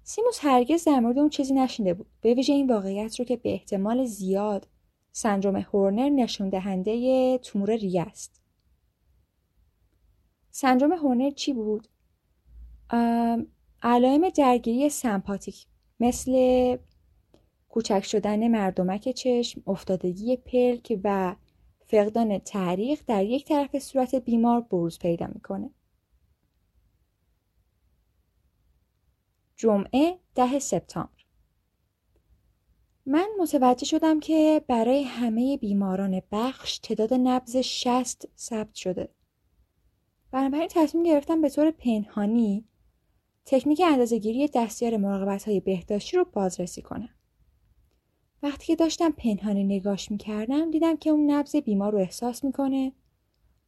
سیموس 0.02 0.38
هرگز 0.42 0.84
در 0.84 1.00
مورد 1.00 1.18
اون 1.18 1.28
چیزی 1.28 1.54
نشینده 1.54 1.94
بود. 1.94 2.06
به 2.20 2.34
ویژه 2.34 2.52
این 2.52 2.70
واقعیت 2.70 3.18
رو 3.18 3.24
که 3.24 3.36
به 3.36 3.52
احتمال 3.52 4.04
زیاد 4.04 4.68
سندروم 5.12 5.56
هورنر 5.56 6.08
نشون 6.08 6.48
دهنده 6.48 7.38
تومور 7.38 7.76
ریه 7.76 8.02
است. 8.02 8.40
سندروم 10.50 10.92
هورنر 10.92 11.30
چی 11.30 11.52
بود؟ 11.52 11.88
علائم 13.86 14.28
درگیری 14.28 14.88
سمپاتیک 14.88 15.66
مثل 16.00 16.32
کوچک 17.68 18.04
شدن 18.04 18.48
مردمک 18.48 19.08
چشم، 19.08 19.62
افتادگی 19.66 20.36
پلک 20.36 21.00
و 21.04 21.36
فقدان 21.86 22.38
تعریق 22.38 23.00
در 23.06 23.24
یک 23.24 23.44
طرف 23.44 23.78
صورت 23.78 24.14
بیمار 24.14 24.60
بروز 24.60 24.98
پیدا 24.98 25.26
می‌کنه. 25.26 25.70
جمعه 29.56 30.18
ده 30.34 30.58
سپتامبر 30.58 31.24
من 33.06 33.28
متوجه 33.38 33.86
شدم 33.86 34.20
که 34.20 34.64
برای 34.68 35.02
همه 35.02 35.56
بیماران 35.56 36.22
بخش 36.32 36.78
تعداد 36.78 37.14
نبز 37.14 37.56
60 37.56 38.28
ثبت 38.36 38.74
شده. 38.74 39.08
بنابراین 40.30 40.68
تصمیم 40.70 41.04
گرفتم 41.04 41.40
به 41.42 41.48
طور 41.48 41.70
پنهانی 41.70 42.64
تکنیک 43.46 43.82
اندازهگیری 43.84 44.48
دستیار 44.54 44.96
مراقبت 44.96 45.48
های 45.48 45.60
بهداشتی 45.60 46.16
رو 46.16 46.24
بازرسی 46.32 46.82
کنم. 46.82 47.08
وقتی 48.42 48.66
که 48.66 48.76
داشتم 48.76 49.10
پنهانی 49.10 49.64
نگاش 49.64 50.10
می‌کردم 50.10 50.70
دیدم 50.70 50.96
که 50.96 51.10
اون 51.10 51.30
نبز 51.30 51.56
بیمار 51.56 51.92
رو 51.92 51.98
احساس 51.98 52.44
می‌کنه 52.44 52.92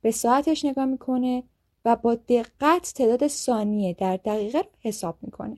به 0.01 0.11
ساعتش 0.11 0.65
نگاه 0.65 0.85
می‌کنه 0.85 1.43
و 1.85 1.97
با 1.97 2.15
دقت 2.15 2.93
تعداد 2.97 3.27
ثانیه 3.27 3.95
در 3.95 4.17
دقیقه 4.17 4.59
رو 4.59 4.69
حساب 4.81 5.19
می‌کنه. 5.23 5.57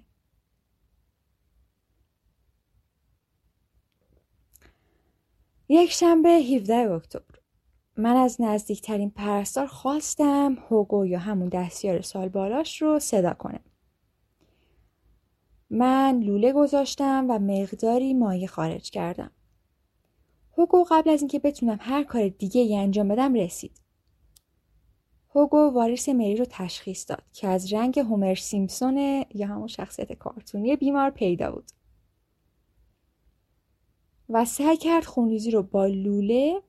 یک 5.69 5.93
شنبه 5.93 6.29
17 6.29 6.75
اکتبر 6.75 7.39
من 7.97 8.17
از 8.17 8.41
نزدیکترین 8.41 9.11
پرستار 9.11 9.67
خواستم 9.67 10.55
هوگو 10.71 11.07
یا 11.07 11.19
همون 11.19 11.49
دستیار 11.49 12.01
سال 12.01 12.29
بالاش 12.29 12.83
رو 12.83 12.99
صدا 12.99 13.35
کنه. 13.35 13.61
من 15.71 16.21
لوله 16.21 16.53
گذاشتم 16.53 17.27
و 17.29 17.39
مقداری 17.39 18.15
مایه 18.15 18.47
خارج 18.47 18.91
کردم. 18.91 19.31
هوگو 20.59 20.87
قبل 20.91 21.11
از 21.11 21.21
اینکه 21.21 21.39
بتونم 21.39 21.79
هر 21.81 22.05
کار 22.05 22.29
دیگه 22.29 22.61
ای 22.61 22.77
انجام 22.77 23.09
بدم 23.09 23.35
رسید. 23.35 23.81
هوگو 25.35 25.71
واریس 25.75 26.09
مری 26.09 26.37
رو 26.37 26.47
تشخیص 26.51 27.11
داد 27.11 27.23
که 27.33 27.49
از 27.49 27.73
رنگ 27.73 27.99
هومر 27.99 28.35
سیمپسون 28.35 29.25
یا 29.35 29.47
همون 29.47 29.67
شخصیت 29.67 30.13
کارتونی 30.13 30.77
بیمار 30.77 31.11
پیدا 31.11 31.53
بود. 31.53 31.65
و 34.29 34.45
سعی 34.45 34.77
کرد 34.77 35.05
خونریزی 35.05 35.51
رو 35.51 35.63
با 35.63 35.87
لوله 35.87 36.63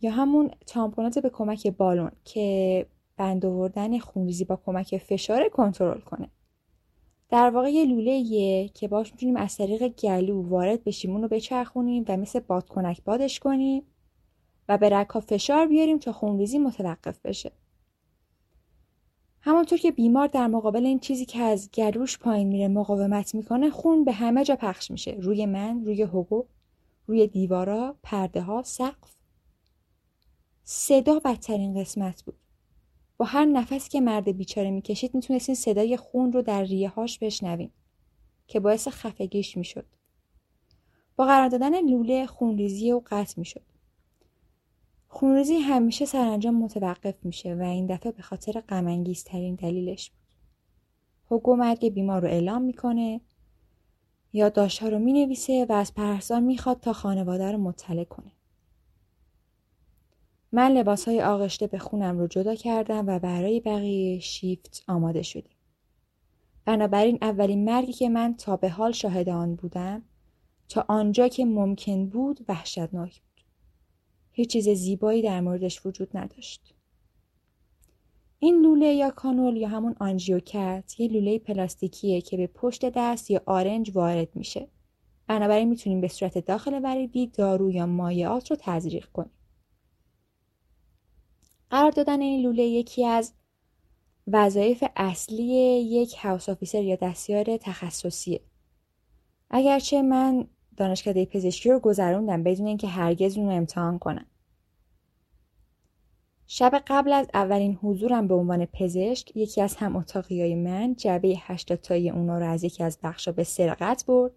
یا 0.00 0.10
همون 0.10 0.50
تامپونات 0.66 1.18
به 1.18 1.30
کمک 1.30 1.66
بالون 1.66 2.10
که 2.24 2.86
بند 3.16 3.46
آوردن 3.46 3.98
خونریزی 3.98 4.44
با 4.44 4.56
کمک 4.56 4.96
فشار 4.98 5.48
کنترل 5.48 6.00
کنه. 6.00 6.30
در 7.34 7.50
واقع 7.50 7.70
یه 7.70 7.84
لوله 7.84 8.68
که 8.68 8.88
باش 8.88 9.12
می‌تونیم 9.12 9.36
از 9.36 9.56
طریق 9.56 9.88
گلو 9.88 10.48
وارد 10.48 10.84
بشیم 10.84 11.10
اون 11.10 11.22
رو 11.22 11.28
بچرخونیم 11.28 12.04
و 12.08 12.16
مثل 12.16 12.40
بادکنک 12.40 13.04
بادش 13.04 13.40
کنیم 13.40 13.82
و 14.68 14.78
به 14.78 14.88
رکا 14.88 15.20
فشار 15.20 15.66
بیاریم 15.66 15.98
تا 15.98 16.12
خونریزی 16.12 16.58
متوقف 16.58 17.20
بشه. 17.20 17.52
همانطور 19.40 19.78
که 19.78 19.90
بیمار 19.90 20.26
در 20.26 20.46
مقابل 20.46 20.86
این 20.86 20.98
چیزی 20.98 21.24
که 21.24 21.42
از 21.42 21.70
گلوش 21.70 22.18
پایین 22.18 22.48
میره 22.48 22.68
مقاومت 22.68 23.34
می‌کنه 23.34 23.70
خون 23.70 24.04
به 24.04 24.12
همه 24.12 24.44
جا 24.44 24.56
پخش 24.56 24.90
میشه. 24.90 25.10
روی 25.10 25.46
من 25.46 25.84
روی 25.84 26.02
هوگو 26.02 26.44
روی 27.06 27.26
دیوارا 27.26 27.96
پرده 28.02 28.42
ها 28.42 28.62
سقف. 28.62 29.14
صدا 30.64 31.18
بدترین 31.18 31.80
قسمت 31.80 32.22
بود. 32.22 32.43
با 33.16 33.24
هر 33.24 33.44
نفسی 33.44 33.90
که 33.90 34.00
مرد 34.00 34.36
بیچاره 34.36 34.70
می‌کشید 34.70 35.14
می‌تونستین 35.14 35.54
صدای 35.54 35.96
خون 35.96 36.32
رو 36.32 36.42
در 36.42 36.62
ریه 36.62 36.88
هاش 36.88 37.18
بشنویم 37.18 37.72
که 38.46 38.60
باعث 38.60 38.88
خفگیش 38.88 39.56
می‌شد. 39.56 39.86
با 41.16 41.24
قرار 41.24 41.48
دادن 41.48 41.80
لوله 41.80 42.26
خونریزی 42.26 42.92
و 42.92 43.02
قطع 43.06 43.34
می‌شد. 43.36 43.62
خونریزی 45.08 45.54
همیشه 45.54 46.04
سرانجام 46.04 46.54
متوقف 46.54 47.14
میشه 47.24 47.54
و 47.54 47.62
این 47.62 47.86
دفعه 47.86 48.12
به 48.12 48.22
خاطر 48.22 48.60
غمانگیزترین 48.60 49.54
دلیلش 49.54 50.10
بود. 50.10 50.20
حکومت 51.26 51.66
مرگ 51.66 51.88
بیمار 51.88 52.22
رو 52.22 52.28
اعلام 52.28 52.62
می‌کنه 52.62 53.20
یادداشتها 54.32 54.88
رو 54.88 54.98
می‌نویسه 54.98 55.66
و 55.68 55.72
از 55.72 55.94
پرستار 55.94 56.40
می‌خواد 56.40 56.80
تا 56.80 56.92
خانواده 56.92 57.52
رو 57.52 57.58
مطلع 57.58 58.04
کنه. 58.04 58.32
من 60.54 60.72
لباس 60.72 61.08
های 61.08 61.22
آغشته 61.22 61.66
به 61.66 61.78
خونم 61.78 62.18
رو 62.18 62.26
جدا 62.26 62.54
کردم 62.54 63.06
و 63.06 63.18
برای 63.18 63.60
بقیه 63.60 64.20
شیفت 64.20 64.84
آماده 64.88 65.22
شدیم. 65.22 65.56
بنابراین 66.64 67.18
اولین 67.22 67.64
مرگی 67.64 67.92
که 67.92 68.08
من 68.08 68.34
تا 68.36 68.56
به 68.56 68.68
حال 68.68 68.92
شاهد 68.92 69.28
آن 69.28 69.54
بودم 69.54 70.02
تا 70.68 70.84
آنجا 70.88 71.28
که 71.28 71.44
ممکن 71.44 72.06
بود 72.06 72.44
وحشتناک 72.48 73.20
بود. 73.20 73.44
هیچ 74.32 74.50
چیز 74.50 74.68
زیبایی 74.68 75.22
در 75.22 75.40
موردش 75.40 75.86
وجود 75.86 76.16
نداشت. 76.16 76.74
این 78.38 78.62
لوله 78.62 78.86
یا 78.86 79.10
کانول 79.10 79.56
یا 79.56 79.68
همون 79.68 79.94
آنژیوکت 80.00 80.94
یه 80.98 81.08
لوله 81.08 81.38
پلاستیکیه 81.38 82.20
که 82.20 82.36
به 82.36 82.46
پشت 82.46 82.92
دست 82.96 83.30
یا 83.30 83.42
آرنج 83.46 83.90
وارد 83.94 84.36
میشه. 84.36 84.68
بنابراین 85.26 85.68
می‌تونیم 85.68 86.00
به 86.00 86.08
صورت 86.08 86.38
داخل 86.38 86.80
وریدی 86.82 87.26
دارو 87.26 87.70
یا 87.70 87.86
مایعات 87.86 88.50
رو 88.50 88.56
تزریق 88.60 89.06
کنیم. 89.06 89.30
قرار 91.70 91.90
دادن 91.90 92.20
این 92.20 92.42
لوله 92.42 92.62
یکی 92.62 93.06
از 93.06 93.32
وظایف 94.26 94.84
اصلی 94.96 95.44
یک 95.82 96.16
هاوس 96.16 96.48
آفیسر 96.48 96.82
یا 96.82 96.96
دستیار 96.96 97.56
تخصصیه. 97.56 98.40
اگرچه 99.50 100.02
من 100.02 100.46
دانشکده 100.76 101.24
پزشکی 101.24 101.70
رو 101.70 101.78
گذروندم 101.78 102.42
بدون 102.42 102.66
اینکه 102.66 102.88
هرگز 102.88 103.38
اون 103.38 103.46
رو 103.46 103.52
امتحان 103.52 103.98
کنم. 103.98 104.26
شب 106.46 106.82
قبل 106.86 107.12
از 107.12 107.26
اولین 107.34 107.78
حضورم 107.82 108.28
به 108.28 108.34
عنوان 108.34 108.66
پزشک 108.66 109.36
یکی 109.36 109.60
از 109.60 109.76
هم 109.76 109.96
اتاقی 109.96 110.54
من 110.54 110.94
جعبه 110.94 111.34
هشتاد 111.40 111.80
تایی 111.80 112.10
اونا 112.10 112.38
رو 112.38 112.50
از 112.50 112.64
یکی 112.64 112.84
از 112.84 112.98
بخشا 113.02 113.32
به 113.32 113.44
سرقت 113.44 114.04
برد 114.06 114.32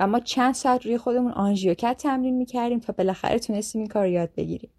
و 0.00 0.06
ما 0.06 0.20
چند 0.20 0.54
ساعت 0.54 0.86
روی 0.86 0.98
خودمون 0.98 1.32
آنژیوکت 1.32 1.96
تمرین 1.96 2.36
می‌کردیم 2.36 2.80
تا 2.80 2.92
بالاخره 2.92 3.38
تونستیم 3.38 3.80
این 3.80 3.88
کار 3.88 4.08
یاد 4.08 4.34
بگیریم. 4.36 4.70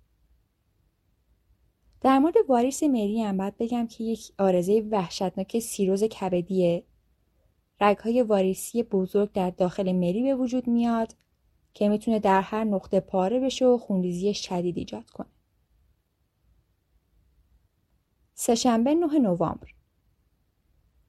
در 2.06 2.20
مورد 2.20 2.36
واریس 2.48 2.84
مری 2.84 3.22
هم 3.22 3.38
باید 3.38 3.58
بگم 3.58 3.88
که 3.88 4.04
یک 4.04 4.32
آرزه 4.38 4.88
وحشتناک 4.92 5.60
سیروز 5.60 6.04
کبدیه 6.04 6.84
رگهای 7.82 8.22
واریسی 8.22 8.84
بزرگ 8.84 9.32
در 9.32 9.50
داخل 9.50 9.92
مری 9.92 10.24
به 10.24 10.36
وجود 10.36 10.68
میاد 10.68 11.16
که 11.74 11.90
می‌تونه 11.90 12.20
در 12.20 12.42
هر 12.42 12.64
نقطه 12.64 13.00
پاره 13.00 13.40
بشه 13.40 13.66
و 13.66 13.78
خونریزی 13.78 14.34
شدید 14.34 14.78
ایجاد 14.78 15.10
کنه. 15.10 15.28
سهشنبه 18.34 18.96
9 18.96 19.20
نوامبر 19.20 19.68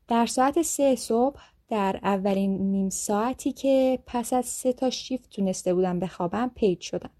در 0.09 0.27
ساعت 0.27 0.63
سه 0.63 0.97
صبح 0.97 1.41
در 1.69 2.01
اولین 2.03 2.71
نیم 2.71 2.91
ساعتی 2.91 3.53
که 3.53 4.03
پس 4.07 4.33
از 4.33 4.47
سه 4.47 4.73
تا 4.73 4.91
شیفت 4.91 5.31
تونسته 5.31 5.75
بودم 5.75 5.99
بخوابم 5.99 6.51
پید 6.55 6.81
شدم. 6.81 7.11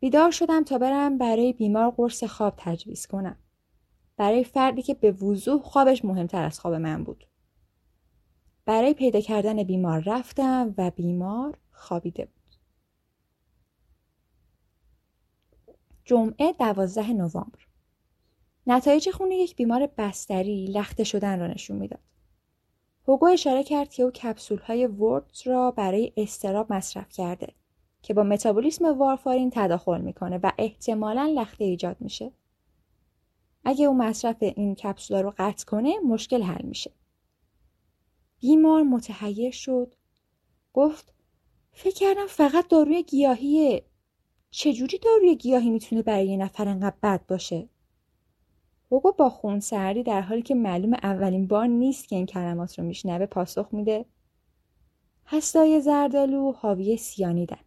بیدار 0.00 0.30
شدم 0.30 0.64
تا 0.64 0.78
برم 0.78 1.18
برای 1.18 1.52
بیمار 1.52 1.90
قرص 1.90 2.24
خواب 2.24 2.54
تجویز 2.56 3.06
کنم. 3.06 3.38
برای 4.16 4.44
فردی 4.44 4.82
که 4.82 4.94
به 4.94 5.12
وضوح 5.12 5.62
خوابش 5.62 6.04
مهمتر 6.04 6.44
از 6.44 6.60
خواب 6.60 6.74
من 6.74 7.04
بود. 7.04 7.26
برای 8.64 8.94
پیدا 8.94 9.20
کردن 9.20 9.62
بیمار 9.62 10.02
رفتم 10.06 10.74
و 10.78 10.90
بیمار 10.90 11.58
خوابیده 11.72 12.24
بود. 12.24 12.56
جمعه 16.04 16.52
دوازده 16.52 17.12
نوامبر 17.12 17.66
نتایج 18.66 19.10
خون 19.10 19.30
یک 19.30 19.56
بیمار 19.56 19.88
بستری 19.98 20.66
لخته 20.66 21.04
شدن 21.04 21.40
را 21.40 21.46
نشون 21.46 21.76
می‌داد. 21.76 22.00
هوگو 23.08 23.26
اشاره 23.26 23.62
کرد 23.62 23.88
که 23.88 24.02
او 24.02 24.10
کپسول 24.10 24.58
های 24.58 24.88
را 25.46 25.70
برای 25.70 26.12
استراب 26.16 26.72
مصرف 26.72 27.08
کرده 27.08 27.54
که 28.06 28.14
با 28.14 28.22
متابولیسم 28.22 28.98
وارفارین 28.98 29.50
تداخل 29.54 30.00
می‌کنه 30.00 30.40
و 30.42 30.52
احتمالا 30.58 31.32
لخته 31.34 31.64
ایجاد 31.64 31.96
میشه. 32.00 32.32
اگه 33.64 33.86
او 33.86 33.94
مصرف 33.94 34.36
این 34.40 34.74
کپسول 34.74 35.22
رو 35.22 35.34
قطع 35.38 35.64
کنه 35.64 35.94
مشکل 36.00 36.42
حل 36.42 36.64
میشه. 36.64 36.90
بیمار 38.40 38.82
متحیر 38.82 39.50
شد. 39.50 39.94
گفت 40.72 41.14
فکر 41.72 41.94
کردم 41.94 42.26
فقط 42.26 42.68
داروی 42.68 43.02
گیاهیه. 43.02 43.84
چجوری 44.50 44.98
داروی 44.98 45.36
گیاهی 45.36 45.70
می‌تونه 45.70 46.02
برای 46.02 46.28
یه 46.28 46.36
نفر 46.36 46.68
انقدر 46.68 46.96
بد 47.02 47.26
باشه؟ 47.26 47.68
هوگو 48.90 49.12
با 49.12 49.30
خون 49.30 49.60
سردی 49.60 50.02
در 50.02 50.20
حالی 50.20 50.42
که 50.42 50.54
معلوم 50.54 50.92
اولین 50.92 51.46
بار 51.46 51.66
نیست 51.66 52.08
که 52.08 52.16
این 52.16 52.26
کلمات 52.26 52.78
رو 52.78 52.84
میشنوه 52.84 53.26
پاسخ 53.26 53.68
میده 53.72 54.04
هستای 55.26 55.80
زردالو 55.80 56.52
حاوی 56.52 56.96
سیانیدن 56.96 57.60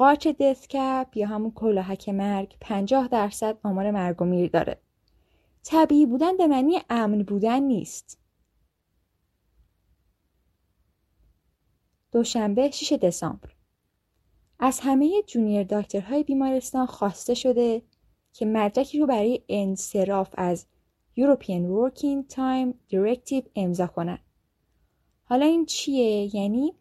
قارچ 0.00 0.28
دسکپ 0.28 1.16
یا 1.16 1.26
همون 1.26 1.50
کلاهک 1.50 2.08
مرگ 2.08 2.56
پنجاه 2.60 3.08
درصد 3.08 3.58
آمار 3.62 3.90
مرگ 3.90 4.22
و 4.22 4.24
میر 4.24 4.50
داره 4.50 4.80
طبیعی 5.62 6.06
بودن 6.06 6.36
به 6.36 6.46
معنی 6.46 6.78
امن 6.90 7.22
بودن 7.22 7.62
نیست 7.62 8.18
دوشنبه 12.12 12.70
6 12.70 12.92
دسامبر 12.92 13.48
از 14.58 14.80
همه 14.80 15.22
جونیر 15.26 15.62
داکترهای 15.62 16.22
بیمارستان 16.22 16.86
خواسته 16.86 17.34
شده 17.34 17.82
که 18.32 18.46
مدرکی 18.46 18.98
رو 18.98 19.06
برای 19.06 19.42
انصراف 19.48 20.34
از 20.36 20.66
European 21.18 21.62
Working 21.70 22.34
Time 22.34 22.74
Directive 22.92 23.48
امضا 23.56 23.86
کنن. 23.86 24.18
حالا 25.24 25.46
این 25.46 25.66
چیه؟ 25.66 26.36
یعنی 26.36 26.74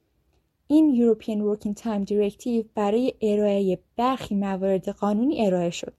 این 0.72 0.96
European 0.96 1.38
Working 1.40 1.82
Time 1.82 2.06
Directive 2.06 2.66
برای 2.76 3.14
ارائه 3.22 3.80
برخی 3.96 4.36
موارد 4.36 4.90
قانونی 4.90 5.46
ارائه 5.46 5.70
شد. 5.70 5.94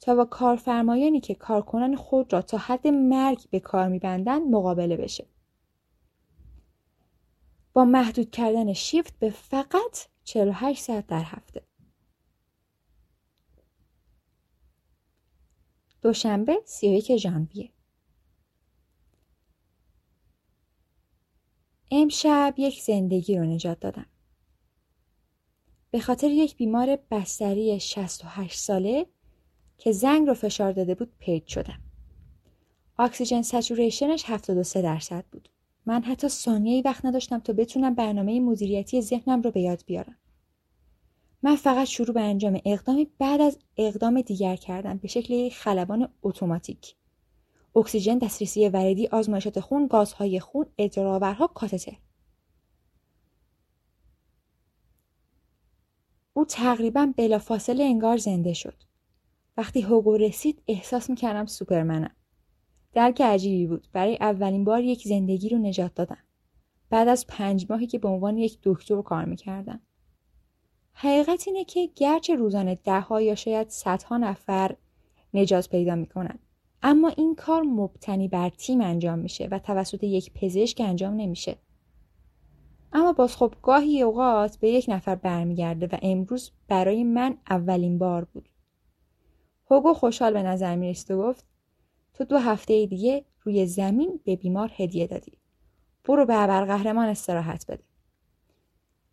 تا 0.00 0.14
با 0.14 0.24
کارفرمایانی 0.24 1.20
که 1.20 1.34
کارکنان 1.34 1.96
خود 1.96 2.32
را 2.32 2.42
تا 2.42 2.58
حد 2.58 2.86
مرگ 2.86 3.38
به 3.50 3.60
کار 3.60 3.88
میبندند 3.88 4.42
مقابله 4.42 4.96
بشه. 4.96 5.26
با 7.72 7.84
محدود 7.84 8.30
کردن 8.30 8.72
شیفت 8.72 9.18
به 9.18 9.30
فقط 9.30 10.06
48 10.24 10.82
ساعت 10.82 11.06
در 11.06 11.22
هفته. 11.22 11.62
دوشنبه 16.02 16.58
31 16.64 17.16
ژانویه 17.16 17.70
امشب 21.90 22.54
یک 22.56 22.82
زندگی 22.82 23.38
رو 23.38 23.44
نجات 23.44 23.80
دادم. 23.80 24.06
به 25.90 26.00
خاطر 26.00 26.30
یک 26.30 26.56
بیمار 26.56 26.98
بستری 27.10 27.80
68 27.80 28.58
ساله 28.58 29.06
که 29.78 29.92
زنگ 29.92 30.28
رو 30.28 30.34
فشار 30.34 30.72
داده 30.72 30.94
بود 30.94 31.12
پید 31.18 31.46
شدم. 31.46 31.80
اکسیژن 32.98 33.42
سچوریشنش 33.42 34.24
73 34.26 34.82
درصد 34.82 35.24
بود. 35.32 35.48
من 35.86 36.02
حتی 36.02 36.28
ثانیه 36.28 36.82
وقت 36.84 37.04
نداشتم 37.04 37.38
تا 37.38 37.52
بتونم 37.52 37.94
برنامه 37.94 38.40
مدیریتی 38.40 39.02
ذهنم 39.02 39.42
رو 39.42 39.50
به 39.50 39.60
یاد 39.60 39.84
بیارم. 39.86 40.16
من 41.42 41.56
فقط 41.56 41.86
شروع 41.86 42.14
به 42.14 42.20
انجام 42.20 42.60
اقدامی 42.64 43.10
بعد 43.18 43.40
از 43.40 43.58
اقدام 43.76 44.20
دیگر 44.20 44.56
کردم 44.56 44.96
به 44.96 45.08
شکل 45.08 45.48
خلبان 45.48 46.08
اتوماتیک 46.22 46.94
اکسیژن 47.76 48.18
دسترسی 48.18 48.68
وریدی 48.68 49.06
آزمایشات 49.06 49.60
خون 49.60 49.86
گازهای 49.86 50.40
خون 50.40 50.66
ادراورها 50.78 51.46
کاتتر 51.46 51.96
او 56.32 56.44
تقریبا 56.44 57.12
بلافاصله 57.16 57.84
انگار 57.84 58.16
زنده 58.16 58.52
شد. 58.52 58.82
وقتی 59.56 59.80
هوگو 59.80 60.16
رسید 60.16 60.62
احساس 60.68 61.10
می‌کردم 61.10 61.46
سوپرمنم. 61.46 62.16
درک 62.92 63.20
عجیبی 63.20 63.66
بود. 63.66 63.88
برای 63.92 64.16
اولین 64.20 64.64
بار 64.64 64.82
یک 64.82 65.08
زندگی 65.08 65.48
رو 65.48 65.58
نجات 65.58 65.94
دادم. 65.94 66.24
بعد 66.90 67.08
از 67.08 67.26
پنج 67.26 67.66
ماهی 67.70 67.86
که 67.86 67.98
به 67.98 68.08
عنوان 68.08 68.38
یک 68.38 68.58
دکتر 68.62 69.02
کار 69.02 69.24
می‌کردم. 69.24 69.80
حقیقت 70.92 71.48
اینه 71.48 71.64
که 71.64 71.90
گرچه 71.94 72.34
روزانه 72.34 72.74
ده 72.74 73.22
یا 73.22 73.34
شاید 73.34 73.68
صدها 73.68 74.16
نفر 74.16 74.76
نجات 75.34 75.68
پیدا 75.68 75.94
می‌کنن 75.94 76.38
اما 76.82 77.08
این 77.08 77.34
کار 77.34 77.62
مبتنی 77.62 78.28
بر 78.28 78.48
تیم 78.48 78.80
انجام 78.80 79.18
میشه 79.18 79.48
و 79.50 79.58
توسط 79.58 80.04
یک 80.04 80.32
پزشک 80.32 80.80
انجام 80.80 81.14
نمیشه. 81.14 81.56
اما 82.92 83.12
باز 83.12 83.36
خب 83.36 83.54
گاهی 83.62 84.02
اوقات 84.02 84.56
به 84.56 84.70
یک 84.70 84.84
نفر 84.88 85.14
برمیگرده 85.14 85.86
و 85.86 85.98
امروز 86.02 86.50
برای 86.68 87.04
من 87.04 87.36
اولین 87.50 87.98
بار 87.98 88.24
بود. 88.24 88.48
هوگو 89.70 89.94
خوشحال 89.94 90.32
به 90.32 90.42
نظر 90.42 90.76
می‌رسید 90.76 91.10
و 91.10 91.18
گفت 91.18 91.44
تو 92.14 92.24
دو 92.24 92.38
هفته 92.38 92.86
دیگه 92.86 93.24
روی 93.42 93.66
زمین 93.66 94.20
به 94.24 94.36
بیمار 94.36 94.72
هدیه 94.76 95.06
دادی. 95.06 95.32
برو 96.04 96.26
به 96.26 96.42
ابرقهرمان 96.42 97.08
استراحت 97.08 97.66
بده. 97.70 97.82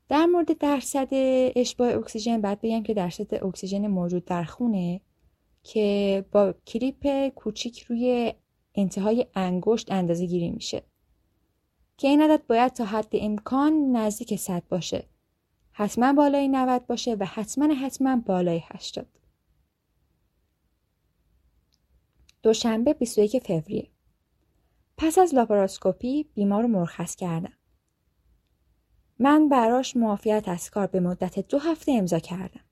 در 0.10 0.26
مورد 0.26 0.58
درصد 0.58 1.08
اشباع 1.56 1.98
اکسیژن 1.98 2.42
بعد 2.42 2.62
بگم 2.62 2.84
که 2.84 2.94
درصد 2.94 3.44
اکسیژن 3.44 3.88
موجود 3.88 4.26
در 4.26 4.44
خونه 4.44 5.02
که 5.64 6.26
با 6.32 6.54
کلیپ 6.68 7.28
کوچیک 7.28 7.80
روی 7.80 8.34
انتهای 8.76 9.26
انگشت 9.36 9.92
اندازه 9.92 10.26
گیری 10.26 10.52
میشه. 10.52 10.84
که 11.98 12.08
این 12.08 12.22
عدد 12.22 12.48
باید 12.48 12.74
تا 12.74 12.86
حد 12.86 13.10
امکان 13.14 13.92
نزدیک 13.92 14.36
100 14.36 14.64
باشه. 14.70 15.08
حتما 15.72 16.14
بالای 16.14 16.48
90 16.48 16.88
باشه 16.88 17.16
و 17.20 17.26
حتما 17.26 17.74
حتما 17.74 18.16
بالای 18.16 18.62
80 18.64 19.08
دوشنبه 22.44 22.94
21 22.94 23.48
فوریه. 23.48 23.88
پس 24.98 25.18
از 25.18 25.36
لاپاراسکوپی 25.36 26.24
بیمار 26.24 26.62
رو 26.62 26.68
مرخص 26.68 27.16
کردم. 27.16 27.54
من 29.20 29.50
براش 29.50 29.96
معافیت 29.96 30.44
از 30.48 30.70
کار 30.70 30.88
به 30.88 31.00
مدت 31.00 31.40
دو 31.40 31.60
هفته 31.60 31.92
امضا 31.92 32.20
کردم. 32.20 32.67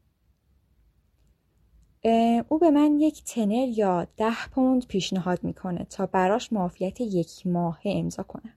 او 2.49 2.59
به 2.59 2.71
من 2.71 2.99
یک 2.99 3.23
تنر 3.23 3.67
یا 3.67 4.07
ده 4.17 4.47
پوند 4.51 4.87
پیشنهاد 4.87 5.43
می‌کنه 5.43 5.83
تا 5.89 6.05
براش 6.05 6.53
معافیت 6.53 7.01
یک 7.01 7.47
ماه 7.47 7.79
امضا 7.85 8.23
کنم. 8.23 8.53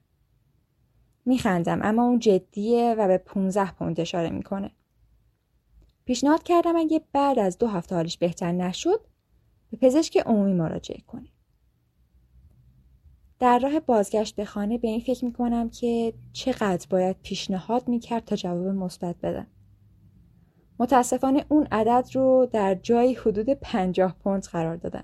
میخندم 1.25 1.79
اما 1.83 2.03
اون 2.03 2.19
جدیه 2.19 2.95
و 2.97 3.07
به 3.07 3.17
15 3.17 3.71
پوند 3.71 3.99
اشاره 3.99 4.29
می‌کنه. 4.29 4.71
پیشنهاد 6.05 6.43
کردم 6.43 6.75
اگه 6.75 7.01
بعد 7.13 7.39
از 7.39 7.57
دو 7.57 7.67
هفته 7.67 7.95
حالش 7.95 8.17
بهتر 8.17 8.51
نشد 8.51 9.01
به 9.71 9.77
پزشک 9.77 10.17
عمومی 10.17 10.53
مراجعه 10.53 11.01
کنه. 11.07 11.27
در 13.39 13.59
راه 13.59 13.79
بازگشت 13.79 14.35
به 14.35 14.45
خانه 14.45 14.77
به 14.77 14.87
این 14.87 14.99
فکر 14.99 15.25
می‌کنم 15.25 15.69
که 15.69 16.13
چقدر 16.33 16.87
باید 16.89 17.15
پیشنهاد 17.23 17.87
می‌کرد 17.87 18.25
تا 18.25 18.35
جواب 18.35 18.67
مثبت 18.67 19.15
بدم. 19.23 19.47
متاسفانه 20.79 21.45
اون 21.49 21.67
عدد 21.71 22.09
رو 22.13 22.47
در 22.51 22.75
جایی 22.75 23.13
حدود 23.13 23.49
پنجاه 23.49 24.15
پوند 24.23 24.43
قرار 24.43 24.75
دادم. 24.75 25.03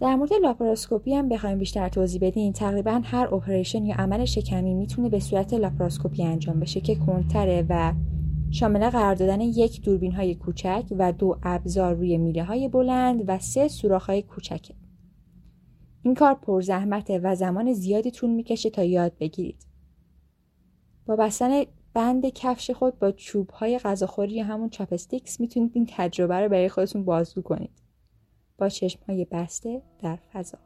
در 0.00 0.16
مورد 0.16 0.32
لاپاراسکوپی 0.32 1.14
هم 1.14 1.28
بخوایم 1.28 1.58
بیشتر 1.58 1.88
توضیح 1.88 2.20
بدین 2.22 2.52
تقریبا 2.52 3.00
هر 3.04 3.34
operation 3.34 3.84
یا 3.84 3.94
عمل 3.96 4.24
شکمی 4.24 4.74
می‌تونه 4.74 5.08
به 5.08 5.20
صورت 5.20 5.54
لاپاراسکوپی 5.54 6.22
انجام 6.22 6.60
بشه 6.60 6.80
که 6.80 6.94
کم‌خطره 6.94 7.66
و 7.68 7.92
شامل 8.50 8.90
قرار 8.90 9.14
دادن 9.14 9.40
یک 9.40 9.82
دوربین 9.82 10.12
های 10.12 10.34
کوچک 10.34 10.84
و 10.98 11.12
دو 11.12 11.38
ابزار 11.42 11.94
روی 11.94 12.18
میله 12.18 12.44
های 12.44 12.68
بلند 12.68 13.24
و 13.26 13.38
سه 13.38 13.68
سوراخ 13.68 14.06
های 14.06 14.22
کوچکه. 14.22 14.74
این 16.02 16.14
کار 16.14 16.34
پرزحمته 16.34 17.18
و 17.18 17.34
زمان 17.34 17.72
زیادی 17.72 18.10
طول 18.10 18.30
می‌کشه 18.30 18.70
تا 18.70 18.82
یاد 18.82 19.12
بگیرید. 19.20 19.66
با 21.06 21.16
بستن 21.16 21.62
بند 21.94 22.26
کفش 22.26 22.70
خود 22.70 22.98
با 22.98 23.12
چوب 23.12 23.50
های 23.50 23.78
غذاخوری 23.78 24.40
همون 24.40 24.70
چاپستیکس 24.70 25.40
می‌تونید 25.40 25.70
این 25.74 25.86
تجربه 25.90 26.40
رو 26.40 26.48
برای 26.48 26.68
خودتون 26.68 27.04
بازگو 27.04 27.42
کنید. 27.42 27.82
با 28.58 28.68
چشم 28.68 29.00
های 29.08 29.24
بسته 29.24 29.82
در 30.02 30.18
فضا. 30.32 30.58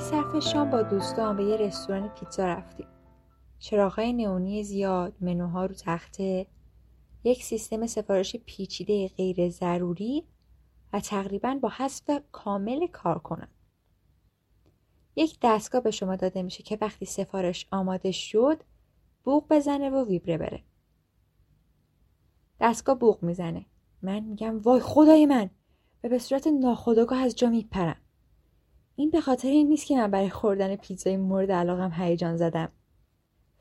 برای 0.00 0.12
صرف 0.12 0.52
شام 0.52 0.70
با 0.70 0.82
دوستان 0.82 1.36
به 1.36 1.44
یه 1.44 1.56
رستوران 1.56 2.08
پیتزا 2.08 2.46
رفتیم. 2.46 2.86
چراغهای 3.58 4.12
نئونی 4.12 4.64
زیاد، 4.64 5.14
منوها 5.20 5.66
رو 5.66 5.74
تخته، 5.74 6.46
یک 7.24 7.44
سیستم 7.44 7.86
سفارش 7.86 8.36
پیچیده 8.36 9.08
غیر 9.08 9.50
ضروری 9.50 10.24
و 10.92 11.00
تقریبا 11.00 11.58
با 11.62 11.68
حذف 11.68 12.10
کامل 12.32 12.86
کار 12.86 13.18
کنن. 13.18 13.48
یک 15.16 15.38
دستگاه 15.42 15.80
به 15.80 15.90
شما 15.90 16.16
داده 16.16 16.42
میشه 16.42 16.62
که 16.62 16.78
وقتی 16.80 17.04
سفارش 17.04 17.66
آماده 17.70 18.12
شد 18.12 18.62
بوق 19.24 19.46
بزنه 19.50 19.90
و 19.90 20.08
ویبره 20.08 20.38
بره. 20.38 20.62
دستگاه 22.60 22.98
بوق 22.98 23.22
می‌زنه. 23.22 23.66
من 24.02 24.20
میگم 24.20 24.58
وای 24.58 24.80
خدای 24.80 25.26
من 25.26 25.50
و 26.04 26.08
به 26.08 26.18
صورت 26.18 26.46
ناخودآگاه 26.46 27.18
از 27.18 27.36
جا 27.36 27.50
میپرم. 27.50 27.96
این 29.00 29.10
به 29.10 29.20
خاطر 29.20 29.48
این 29.48 29.68
نیست 29.68 29.86
که 29.86 29.96
من 29.96 30.10
برای 30.10 30.30
خوردن 30.30 30.76
پیتزای 30.76 31.16
مورد 31.16 31.52
علاقم 31.52 31.92
هیجان 31.92 32.36
زدم. 32.36 32.72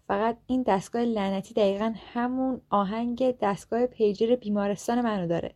فقط 0.08 0.38
این 0.48 0.64
دستگاه 0.64 1.02
لعنتی 1.02 1.54
دقیقا 1.54 1.94
همون 1.96 2.62
آهنگ 2.70 3.38
دستگاه 3.38 3.86
پیجر 3.86 4.36
بیمارستان 4.36 5.02
منو 5.02 5.28
داره. 5.28 5.56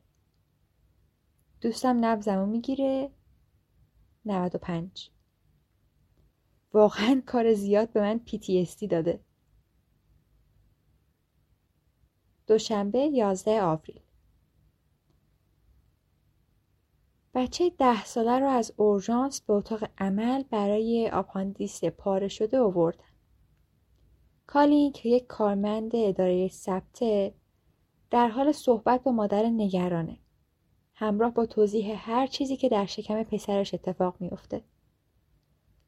دوستم 1.61 2.05
نبزمو 2.05 2.45
می‌گیره. 2.45 3.11
95 4.25 5.11
واقعا 6.73 7.21
کار 7.25 7.53
زیاد 7.53 7.91
به 7.91 8.01
من 8.01 8.21
PTSD 8.27 8.87
داده. 8.89 9.19
دوشنبه 12.47 12.99
11 12.99 13.61
آوریل. 13.61 14.02
بچه 17.35 17.69
ده 17.69 18.05
ساله 18.05 18.39
رو 18.39 18.47
از 18.49 18.73
اورژانس 18.77 19.41
به 19.41 19.53
اتاق 19.53 19.83
عمل 19.97 20.43
برای 20.43 21.09
آپاندیس 21.09 21.83
پاره 21.83 22.27
شده 22.27 22.59
آوردن. 22.59 23.03
کالی 24.47 24.91
که 24.91 25.09
یک 25.09 25.27
کارمند 25.27 25.91
اداره 25.93 26.47
ثبته 26.47 27.33
در 28.11 28.27
حال 28.27 28.51
صحبت 28.51 29.03
با 29.03 29.11
مادر 29.11 29.45
نگرانه. 29.45 30.17
همراه 30.95 31.33
با 31.33 31.45
توضیح 31.45 32.09
هر 32.09 32.27
چیزی 32.27 32.57
که 32.57 32.69
در 32.69 32.85
شکم 32.85 33.23
پسرش 33.23 33.73
اتفاق 33.73 34.15
میافته. 34.19 34.63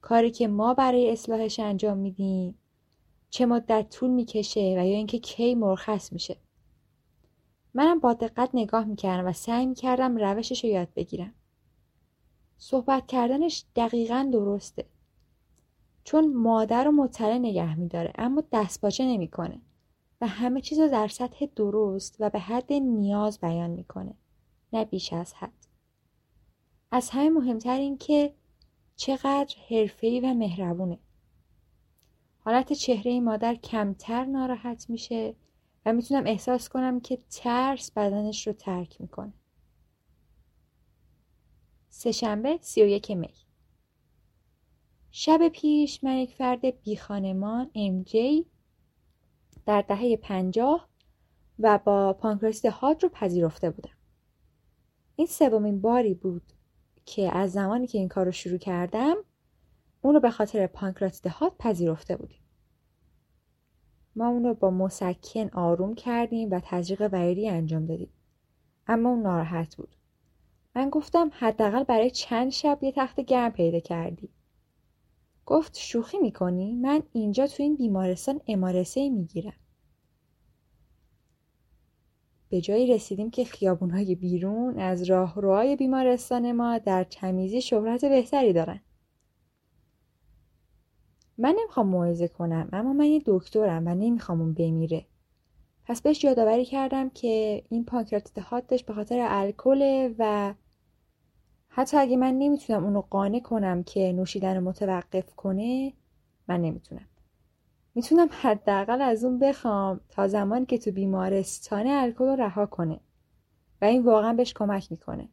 کاری 0.01 0.31
که 0.31 0.47
ما 0.47 0.73
برای 0.73 1.11
اصلاحش 1.11 1.59
انجام 1.59 1.97
میدیم 1.97 2.59
چه 3.29 3.45
مدت 3.45 3.89
طول 3.89 4.09
می‌کشه 4.09 4.59
و 4.59 4.85
یا 4.87 4.95
اینکه 4.95 5.19
کی 5.19 5.55
مرخص 5.55 6.13
میشه. 6.13 6.37
منم 7.75 7.99
با 7.99 8.13
دقت 8.13 8.49
نگاه 8.53 8.85
می‌کردم 8.85 9.27
و 9.29 9.33
سعی 9.33 9.65
می‌کردم 9.65 10.17
روشش 10.17 10.63
رو 10.63 10.69
یاد 10.69 10.87
بگیرم. 10.95 11.33
صحبت 12.57 13.07
کردنش 13.07 13.65
دقیقا 13.75 14.29
درسته. 14.33 14.85
چون 16.03 16.33
مادر 16.33 16.83
رو 16.83 16.91
مطلع 16.91 17.37
نگه 17.37 17.75
میداره 17.75 18.13
اما 18.15 18.43
دستپاچه 18.51 19.05
نمی‌کنه 19.05 19.61
و 20.21 20.27
همه 20.27 20.61
چیز 20.61 20.79
رو 20.79 20.87
در 20.89 21.07
سطح 21.07 21.45
درست 21.55 22.15
و 22.19 22.29
به 22.29 22.39
حد 22.39 22.73
نیاز 22.73 23.39
بیان 23.39 23.69
می‌کنه 23.69 24.13
نه 24.73 24.85
بیش 24.85 25.13
از 25.13 25.33
حد. 25.33 25.67
از 26.91 27.09
همه 27.09 27.29
مهمتر 27.29 27.77
این 27.79 27.97
که 27.97 28.33
چقدر 28.95 29.55
حرفه‌ای 29.69 30.19
و 30.19 30.33
مهربونه. 30.33 30.99
حالت 32.39 32.73
چهره 32.73 33.19
مادر 33.19 33.55
کمتر 33.55 34.25
ناراحت 34.25 34.89
میشه 34.89 35.35
و 35.85 35.93
می‌تونم 35.93 36.23
احساس 36.25 36.69
کنم 36.69 36.99
که 36.99 37.19
ترس 37.29 37.91
بدنش 37.91 38.47
رو 38.47 38.53
ترک 38.53 39.01
می‌کنه. 39.01 39.33
سهشنبه 41.89 42.59
سی 42.61 42.83
و 42.83 42.85
یک 42.85 43.11
می 43.11 43.33
شب 45.11 45.47
پیش 45.53 46.03
من 46.03 46.15
یک 46.15 46.35
فرد 46.35 46.81
بی 46.81 46.97
خانمان 46.97 47.71
ام 47.75 48.03
جی 48.03 48.45
در 49.65 49.81
دهه 49.81 50.17
پنجاه 50.17 50.89
و 51.59 51.77
با 51.77 52.13
پانکراست 52.13 52.65
هاد 52.65 53.03
رو 53.03 53.09
پذیرفته 53.09 53.69
بودم. 53.69 53.97
این 55.15 55.27
سومین 55.27 55.81
باری 55.81 56.13
بود 56.13 56.53
که 57.05 57.37
از 57.37 57.51
زمانی 57.51 57.87
که 57.87 57.97
این 57.97 58.07
کار 58.07 58.25
رو 58.25 58.31
شروع 58.31 58.57
کردم 58.57 59.15
اون 60.01 60.13
رو 60.13 60.19
به 60.19 60.31
خاطر 60.31 60.67
پانکراست 60.67 61.27
هاد 61.27 61.55
پذیرفته 61.59 62.17
بودیم. 62.17 62.44
ما 64.15 64.27
اون 64.27 64.43
رو 64.43 64.53
با 64.53 64.71
مسکن 64.71 65.49
آروم 65.53 65.95
کردیم 65.95 66.51
و 66.51 66.59
تزریق 66.63 67.09
ویری 67.13 67.49
انجام 67.49 67.85
دادیم. 67.85 68.09
اما 68.87 69.09
اون 69.09 69.21
ناراحت 69.21 69.75
بود. 69.75 69.95
من 70.75 70.89
گفتم 70.89 71.31
حداقل 71.33 71.83
برای 71.83 72.09
چند 72.09 72.51
شب 72.51 72.79
یه 72.81 72.91
تخت 72.95 73.19
گرم 73.19 73.51
پیدا 73.51 73.79
کردی. 73.79 74.29
گفت 75.45 75.77
شوخی 75.77 76.17
می‌کنی؟ 76.17 76.73
من 76.73 77.03
اینجا 77.13 77.47
تو 77.47 77.63
این 77.63 77.75
بیمارستان 77.75 78.41
امارسه 78.47 79.09
می‌گیرم. 79.09 79.53
به 82.49 82.61
جایی 82.61 82.93
رسیدیم 82.93 83.29
که 83.29 83.43
خیابونهای 83.43 84.15
بیرون 84.15 84.79
از 84.79 85.03
راهروهای 85.03 85.75
بیمارستان 85.75 86.51
ما 86.51 86.77
در 86.77 87.03
تمیزی 87.03 87.61
شهرت 87.61 88.05
بهتری 88.05 88.53
دارن. 88.53 88.81
من 91.37 91.55
نمی‌خوام 91.59 91.87
موعظه 91.87 92.27
کنم 92.27 92.69
اما 92.73 92.93
من 92.93 93.05
یه 93.05 93.21
دکترم 93.25 93.87
و 93.87 93.95
نمی‌خوام 93.95 94.41
اون 94.41 94.53
بمیره. 94.53 95.05
پس 95.85 96.01
بهش 96.01 96.23
یادآوری 96.23 96.65
کردم 96.65 97.09
که 97.09 97.63
این 97.69 97.85
پانکراتیت 97.85 98.39
هاتش 98.39 98.83
به 98.83 98.93
خاطر 98.93 99.25
الکل 99.29 100.13
و 100.19 100.53
حتی 101.67 101.97
اگه 101.97 102.17
من 102.17 102.33
نمی‌تونم 102.33 102.83
اونو 102.83 103.01
قانع 103.01 103.39
کنم 103.39 103.83
که 103.83 104.13
نوشیدن 104.13 104.55
رو 104.55 104.61
متوقف 104.61 105.35
کنه 105.35 105.93
من 106.47 106.61
نمی‌تونم. 106.61 107.07
می‌تونم 107.95 108.27
حداقل 108.31 109.01
از 109.01 109.23
اون 109.23 109.39
بخوام 109.39 109.99
تا 110.09 110.27
زمانی 110.27 110.65
که 110.65 110.77
تو 110.77 110.91
بیمارستان 110.91 111.87
الکل 111.87 112.25
رو 112.25 112.35
رها 112.35 112.65
کنه. 112.65 112.99
و 113.81 113.85
این 113.85 114.03
واقعا 114.03 114.33
بهش 114.33 114.53
کمک 114.53 114.91
می‌کنه. 114.91 115.29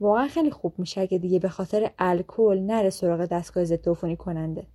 واقعا 0.00 0.28
خیلی 0.28 0.50
خوب 0.50 0.78
میشه 0.78 1.00
اگه 1.00 1.18
دیگه 1.18 1.38
به 1.38 1.48
خاطر 1.48 1.90
الکل 1.98 2.58
نره 2.58 2.90
سراغ 2.90 3.26
دستگاه 3.26 3.64
ضد 3.64 3.88
عفونی 3.88 4.16
کننده. 4.16 4.66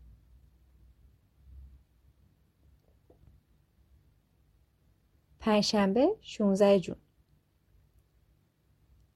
پنجشنبه 5.40 6.18
16 6.22 6.80
جون. 6.80 6.96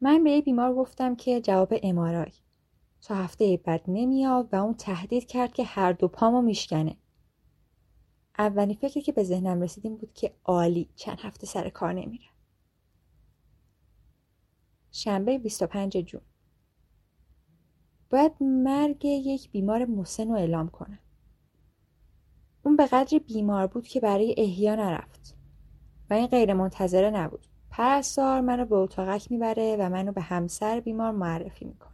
من 0.02 0.24
به 0.24 0.42
بیمار 0.42 0.76
گفتم 0.76 1.16
که 1.16 1.42
جواب 1.42 1.74
امارای 1.84 2.32
تا 3.02 3.16
هفته 3.16 3.58
بعد 3.58 3.82
نمیاد 3.88 4.50
و 4.54 4.56
اون 4.56 4.74
تهدید 4.74 5.26
کرد 5.26 5.54
که 5.54 5.64
هر 5.64 5.92
دو 5.92 6.08
پامو 6.08 6.42
میشکنه. 6.42 6.98
اولین 8.38 8.76
فکری 8.76 9.02
که 9.02 9.12
به 9.12 9.24
ذهنم 9.24 9.62
رسیدیم 9.62 9.98
بود 9.98 10.14
که 10.14 10.34
عالی 10.46 10.90
چند 10.96 11.20
هفته 11.20 11.48
سر 11.48 11.70
کار 11.70 11.94
نمیره. 11.94 12.31
شنبه 14.91 15.38
25 15.38 15.97
جون. 15.97 16.21
باید 18.10 18.32
مرگ 18.41 19.06
یک 19.06 19.51
بیمار 19.51 19.86
مسن 19.86 20.27
رو 20.27 20.36
اعلام 20.36 20.69
کنم. 20.69 20.99
اون 22.63 22.75
به 22.75 22.86
قدری 22.86 23.19
بیمار 23.19 23.67
بود 23.67 23.88
که 23.88 23.99
برای 23.99 24.36
احیا 24.38 24.75
نرفت 24.75 25.36
و 26.10 26.13
این 26.13 26.27
غیر 26.27 26.54
منتظره 26.54 27.10
نبود. 27.10 27.47
پرستار 27.69 28.41
منو 28.41 28.65
به 28.65 28.75
اتاقک 28.75 29.32
می‌بره 29.32 29.77
و 29.80 29.89
منو 29.89 30.12
به 30.12 30.21
همسر 30.21 30.80
بیمار 30.80 31.12
معرفی 31.12 31.65
می‌کنه. 31.65 31.91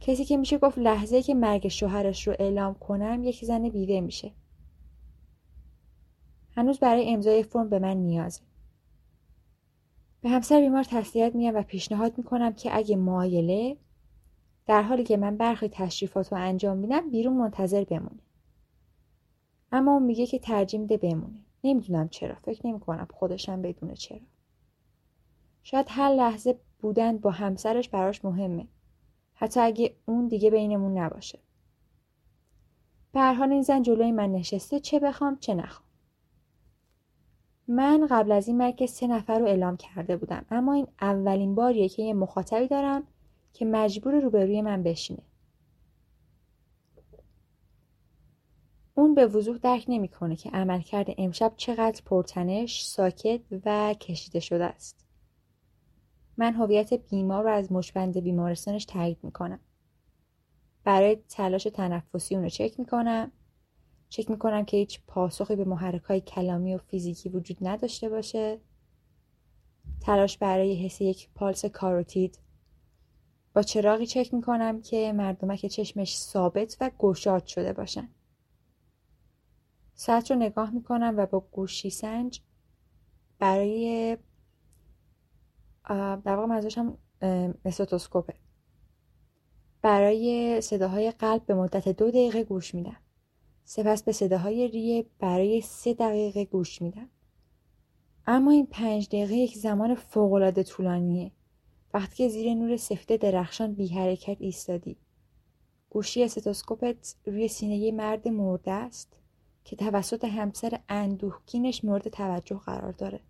کسی 0.00 0.24
که 0.24 0.36
میشه 0.36 0.58
گفت 0.58 0.78
لحظه 0.78 1.22
که 1.22 1.34
مرگ 1.34 1.68
شوهرش 1.68 2.28
رو 2.28 2.34
اعلام 2.38 2.74
کنم 2.74 3.24
یک 3.24 3.44
زن 3.44 3.68
بیوه 3.68 4.00
میشه. 4.00 4.32
هنوز 6.50 6.78
برای 6.78 7.12
امضای 7.12 7.42
فرم 7.42 7.68
به 7.68 7.78
من 7.78 7.96
نیازه. 7.96 8.42
به 10.20 10.28
همسر 10.28 10.60
بیمار 10.60 10.84
تسلیت 10.84 11.34
میگم 11.34 11.56
و 11.56 11.62
پیشنهاد 11.62 12.18
می‌کنم 12.18 12.52
که 12.52 12.76
اگه 12.76 12.96
مایله 12.96 13.76
در 14.66 14.82
حالی 14.82 15.04
که 15.04 15.16
من 15.16 15.36
برخی 15.36 15.68
تشریفات 15.68 16.32
رو 16.32 16.38
انجام 16.38 16.76
میدم 16.76 17.10
بیرون 17.10 17.36
منتظر 17.36 17.84
بمونه. 17.84 18.20
اما 19.72 19.92
اون 19.92 20.02
میگه 20.02 20.26
که 20.26 20.38
ترجیح 20.38 20.80
میده 20.80 20.96
بمونه. 20.96 21.44
نمی‌دونم 21.64 22.08
چرا. 22.08 22.34
فکر 22.34 22.66
نمی‌کنم 22.66 23.08
خودشم 23.14 23.62
بدونه 23.62 23.94
چرا. 23.94 24.20
شاید 25.62 25.86
هر 25.88 26.10
لحظه 26.10 26.58
بودن 26.78 27.18
با 27.18 27.30
همسرش 27.30 27.88
براش 27.88 28.24
مهمه. 28.24 28.66
حتی 29.34 29.60
اگه 29.60 29.94
اون 30.06 30.28
دیگه 30.28 30.50
بینمون 30.50 30.98
نباشه. 30.98 31.38
به 33.12 33.40
این 33.40 33.62
زن 33.62 33.82
جلوی 33.82 34.12
من 34.12 34.32
نشسته 34.32 34.80
چه 34.80 34.98
بخوام 34.98 35.38
چه 35.40 35.54
نخوام. 35.54 35.85
من 37.68 38.06
قبل 38.10 38.32
از 38.32 38.48
این 38.48 38.56
مرگ 38.56 38.86
سه 38.86 39.06
نفر 39.06 39.38
رو 39.38 39.46
اعلام 39.46 39.76
کرده 39.76 40.16
بودم 40.16 40.44
اما 40.50 40.72
این 40.72 40.86
اولین 41.00 41.54
باریه 41.54 41.88
که 41.88 42.02
یه 42.02 42.14
مخاطبی 42.14 42.68
دارم 42.68 43.02
که 43.52 43.64
مجبور 43.64 44.20
روبروی 44.20 44.62
من 44.62 44.82
بشینه 44.82 45.22
اون 48.94 49.14
به 49.14 49.26
وضوح 49.26 49.58
درک 49.58 49.84
نمی‌کنه 49.88 50.36
که 50.36 50.50
عملکرد 50.50 51.06
امشب 51.18 51.52
چقدر 51.56 52.02
پرتنش، 52.04 52.84
ساکت 52.84 53.40
و 53.66 53.94
کشیده 53.94 54.40
شده 54.40 54.64
است. 54.64 55.06
من 56.36 56.54
هویت 56.54 56.92
بیمار 56.94 57.44
رو 57.44 57.50
از 57.50 57.72
مشبند 57.72 58.20
بیمارستانش 58.20 58.84
تایید 58.84 59.18
می‌کنم. 59.22 59.60
برای 60.84 61.16
تلاش 61.28 61.64
تنفسی 61.64 62.34
اون 62.34 62.44
رو 62.44 62.50
چک 62.50 62.80
می‌کنم. 62.80 63.32
چک 64.08 64.30
می‌کنم 64.30 64.64
که 64.64 64.76
هیچ 64.76 65.00
پاسخی 65.06 65.56
به 65.56 65.64
محرک 65.64 66.02
های 66.02 66.20
کلامی 66.20 66.74
و 66.74 66.78
فیزیکی 66.78 67.28
وجود 67.28 67.56
نداشته 67.60 68.08
باشه. 68.08 68.60
تلاش 70.00 70.38
برای 70.38 70.84
حس 70.84 71.00
یک 71.00 71.28
پالس 71.34 71.64
کاروتید 71.64 72.38
با 73.54 73.62
چراغی 73.62 74.06
چک 74.06 74.34
می‌کنم 74.34 74.82
که 74.82 75.12
مردمک 75.12 75.66
چشمش 75.66 76.18
ثابت 76.18 76.76
و 76.80 76.90
گشاد 76.98 77.46
شده 77.46 77.72
باشن. 77.72 78.08
ساعت 79.94 80.30
رو 80.30 80.36
نگاه 80.36 80.70
می‌کنم 80.70 81.14
و 81.16 81.26
با 81.26 81.40
گوشی 81.40 81.90
سنج 81.90 82.40
برای 83.38 84.16
در 85.88 86.36
واقع 86.36 86.46
منظورشم 86.46 86.98
استوتوسکوپه 87.64 88.34
برای 89.82 90.60
صداهای 90.60 91.10
قلب 91.10 91.46
به 91.46 91.54
مدت 91.54 91.88
دو 91.88 92.08
دقیقه 92.10 92.44
گوش 92.44 92.74
میدم 92.74 92.96
سپس 93.68 94.02
به 94.02 94.12
صداهای 94.12 94.68
ریه 94.68 95.06
برای 95.18 95.60
سه 95.60 95.94
دقیقه 95.94 96.44
گوش 96.44 96.82
میدم. 96.82 97.08
اما 98.26 98.50
این 98.50 98.66
پنج 98.66 99.08
دقیقه 99.08 99.34
یک 99.34 99.56
زمان 99.56 99.94
فوقالعاده 99.94 100.62
طولانیه. 100.62 101.30
وقتی 101.94 102.16
که 102.16 102.28
زیر 102.28 102.54
نور 102.54 102.76
سفته 102.76 103.16
درخشان 103.16 103.74
بی 103.74 103.88
حرکت 103.88 104.36
ایستادی. 104.40 104.96
گوشی 105.90 106.24
استوتوسکوپت 106.24 107.14
روی 107.26 107.48
سینه 107.48 107.92
مرد 107.92 108.28
مرده 108.28 108.72
است 108.72 109.20
که 109.64 109.76
توسط 109.76 110.24
همسر 110.24 110.80
اندوهگینش 110.88 111.84
مورد 111.84 112.08
توجه 112.08 112.56
قرار 112.56 112.92
داره. 112.92 113.20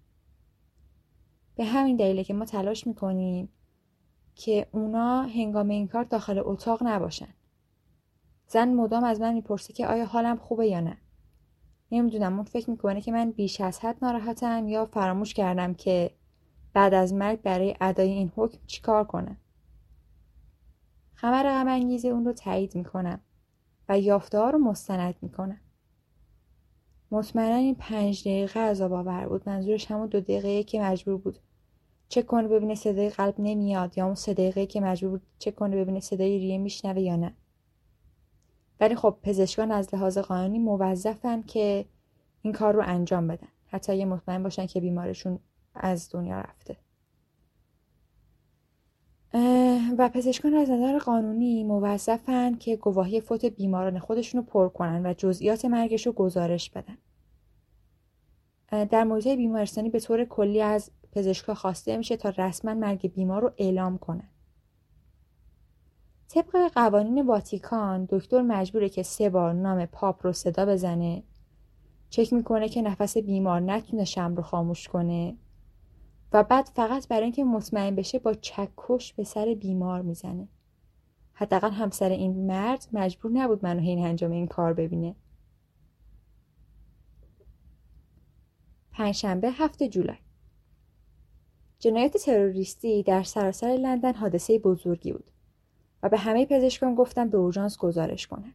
به 1.57 1.64
همین 1.64 1.96
دلیله 1.96 2.25
که 2.25 2.35
ما 2.35 2.44
تلاش 2.44 2.87
می‌کنیم 2.87 3.49
که 4.35 4.66
اونا 4.72 5.22
هنگام 5.22 5.68
این 5.68 5.88
کار 5.88 6.05
داخل 6.05 6.42
اتاق 6.44 6.83
نباشن. 6.83 7.35
زن 8.48 8.74
مدام 8.74 9.04
از 9.04 9.20
من 9.20 9.35
می‌پرسه 9.35 9.72
که 9.72 9.87
آیا 9.87 10.04
حالم 10.04 10.37
خوبه 10.37 10.66
یا 10.66 10.80
نه. 10.80 10.96
نمی‌دونم 11.92 12.35
اون 12.35 12.44
فکر 12.44 12.70
می‌کنه 12.70 13.00
که 13.00 13.12
من 13.12 13.30
بیش 13.30 13.61
از 13.61 13.80
حد 13.80 13.96
ناراحتم 14.02 14.68
یا 14.68 14.85
فراموش 14.85 15.35
کردم 15.35 15.74
که 15.74 16.11
بعد 16.72 16.94
از 16.94 17.14
مرگ 17.14 17.42
برای 17.42 17.76
ادای 17.80 18.11
این 18.11 18.32
حکم 18.37 18.59
چیکار 18.66 19.04
کنم. 19.04 19.37
خبر 21.14 21.42
غم 21.42 21.68
اون 22.04 22.24
رو 22.24 22.32
تایید 22.32 22.74
می‌کنم 22.74 23.20
و 23.88 23.98
یافته 23.98 24.38
ها 24.38 24.50
رو 24.50 24.59
مستند 24.59 25.14
می‌کنم. 25.22 25.61
مطمئنا 27.11 27.56
این 27.56 27.74
پنج 27.74 28.20
دقیقه 28.20 28.61
عذاب 28.61 28.92
آور 28.92 29.28
بود. 29.28 29.48
منظورش 29.48 29.90
همون 29.90 30.06
دو 30.06 30.20
دقیقه 30.20 30.62
که 30.62 30.80
مجبور 30.80 31.16
بود 31.16 31.38
چک 32.09 32.26
کنه 32.26 32.48
ببینه 32.48 32.74
صدای 32.74 33.11
قلب 33.11 33.35
نمیاد 33.38 33.98
یا 33.98 34.06
اون 34.06 34.14
سه 34.14 34.35
دقیقه 34.35 34.66
که 34.66 34.80
مجبور 34.80 35.11
بود 35.11 35.22
چک 35.38 35.54
کنه 35.54 35.76
ببینه 35.76 36.00
صدای 36.00 36.38
ریه 36.38 36.59
میشنوه 36.59 37.00
یا 37.00 37.16
نه. 37.16 37.35
ولی 38.81 38.95
خب 38.95 39.19
پزشکان 39.23 39.71
از 39.71 39.95
لحاظ 39.95 40.19
قانونی 40.19 40.59
موظفن 40.59 41.43
که 41.43 41.85
این 42.43 42.53
کار 42.53 42.75
رو 42.75 42.83
انجام 42.87 43.29
بدن 43.29 43.49
حتی 43.67 43.97
یه 43.97 44.05
مطمئن 44.05 44.43
باشن 44.43 44.67
که 44.67 44.81
بیمارشون 44.81 45.39
از 45.75 46.09
دنیا 46.12 46.41
رفته 46.41 46.77
و 49.99 50.09
پزشکان 50.09 50.55
از 50.55 50.71
نظر 50.71 50.99
قانونی 50.99 51.65
موظفن 51.65 52.55
که 52.55 52.77
گواهی 52.77 53.21
فوت 53.21 53.45
بیماران 53.45 53.99
خودشون 53.99 54.41
رو 54.41 54.47
پر 54.47 54.69
کنن 54.69 55.07
و 55.07 55.15
جزئیات 55.19 55.65
مرگش 55.65 56.07
رو 56.07 56.12
گزارش 56.12 56.71
بدن. 56.71 56.99
در 58.85 59.05
موضوع 59.05 59.37
بیمارستانی 59.37 59.91
به 59.91 60.01
طور 60.01 60.25
کلی 60.25 60.62
از 60.62 60.91
پزشکا 61.12 61.55
خواسته 61.55 61.97
میشه 61.97 62.17
تا 62.17 62.29
رسما 62.29 62.75
مرگ 62.75 63.12
بیمار 63.12 63.43
رو 63.43 63.53
اعلام 63.59 63.99
کنن. 63.99 64.29
طبق 66.29 66.73
قوانین 66.75 67.27
واتیکان 67.27 68.05
دکتر 68.11 68.43
مجبوره 68.43 68.89
که 68.89 69.03
سه 69.03 69.31
بار 69.31 69.53
نام 69.53 69.87
پاپ 69.87 70.27
رو 70.27 70.33
صدا 70.33 70.67
بزنه. 70.67 71.23
چک 72.11 72.33
می‌کنه 72.33 72.69
که 72.69 72.83
نفس 72.83 73.17
بیمار 73.17 73.61
نتونه 73.61 74.05
شم 74.05 74.35
رو 74.37 74.43
خاموش 74.43 74.89
کنه. 74.89 75.37
و 76.33 76.45
بعد 76.45 76.71
فقط 76.75 77.09
برای 77.09 77.23
اینکه 77.23 77.45
مطمئن 77.45 77.95
بشه 77.95 78.19
با 78.19 78.35
چکش 78.35 79.12
به 79.12 79.25
سر 79.25 79.55
بیمار 79.61 80.03
می‌زنه. 80.03 80.49
حداقل 81.33 81.71
همسر 81.71 82.09
این 82.09 82.47
مرد 82.47 82.89
مجبور 82.93 83.33
نبود 83.33 83.65
منو 83.65 83.81
این 83.81 84.07
انجام 84.07 84.31
این 84.31 84.47
کار 84.47 84.73
ببینه. 84.73 85.17
پنجشنبه 88.93 89.51
هفته 89.51 89.89
جولای. 89.89 90.17
جنایت 91.79 92.17
تروریستی 92.17 93.03
در 93.03 93.23
سراسر 93.23 93.67
لندن 93.67 94.15
حادثه 94.15 94.59
بزرگی 94.59 95.12
بود. 95.12 95.31
و 96.02 96.09
به 96.09 96.18
همه 96.18 96.46
پزشکان 96.46 96.94
گفتم 96.94 97.28
به 97.28 97.38
اورژانس 97.38 97.78
گزارش 97.78 98.26
کنند 98.26 98.54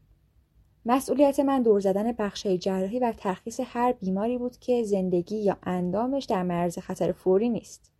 مسئولیت 0.85 1.39
من 1.39 1.61
دور 1.61 1.79
زدن 1.79 2.11
بخشهای 2.11 2.57
جراحی 2.57 2.99
و 2.99 3.13
ترخیص 3.17 3.59
هر 3.63 3.91
بیماری 3.91 4.37
بود 4.37 4.57
که 4.57 4.83
زندگی 4.83 5.37
یا 5.37 5.57
اندامش 5.63 6.25
در 6.25 6.43
معرض 6.43 6.79
خطر 6.79 7.11
فوری 7.11 7.49
نیست. 7.49 7.91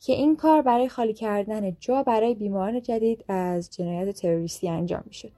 که 0.00 0.12
این 0.12 0.36
کار 0.36 0.62
برای 0.62 0.88
خالی 0.88 1.12
کردن 1.12 1.76
جا 1.80 2.02
برای 2.02 2.34
بیماران 2.34 2.82
جدید 2.82 3.24
از 3.28 3.70
جنایت 3.70 4.10
تروریستی 4.10 4.68
انجام 4.68 5.02
می 5.06 5.14
شد. 5.14 5.32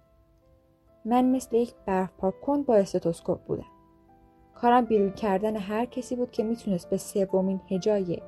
من 1.04 1.24
مثل 1.24 1.56
یک 1.56 1.74
برف 1.86 2.10
پاک 2.18 2.34
با 2.66 2.76
استتوسکوپ 2.76 3.40
بودم. 3.40 3.66
کارم 4.54 4.84
بیرون 4.84 5.12
کردن 5.12 5.56
هر 5.56 5.84
کسی 5.84 6.16
بود 6.16 6.30
که 6.30 6.42
می‌تونست 6.42 6.90
به 6.90 6.96
سومین 6.96 7.60
هجای 7.70 8.18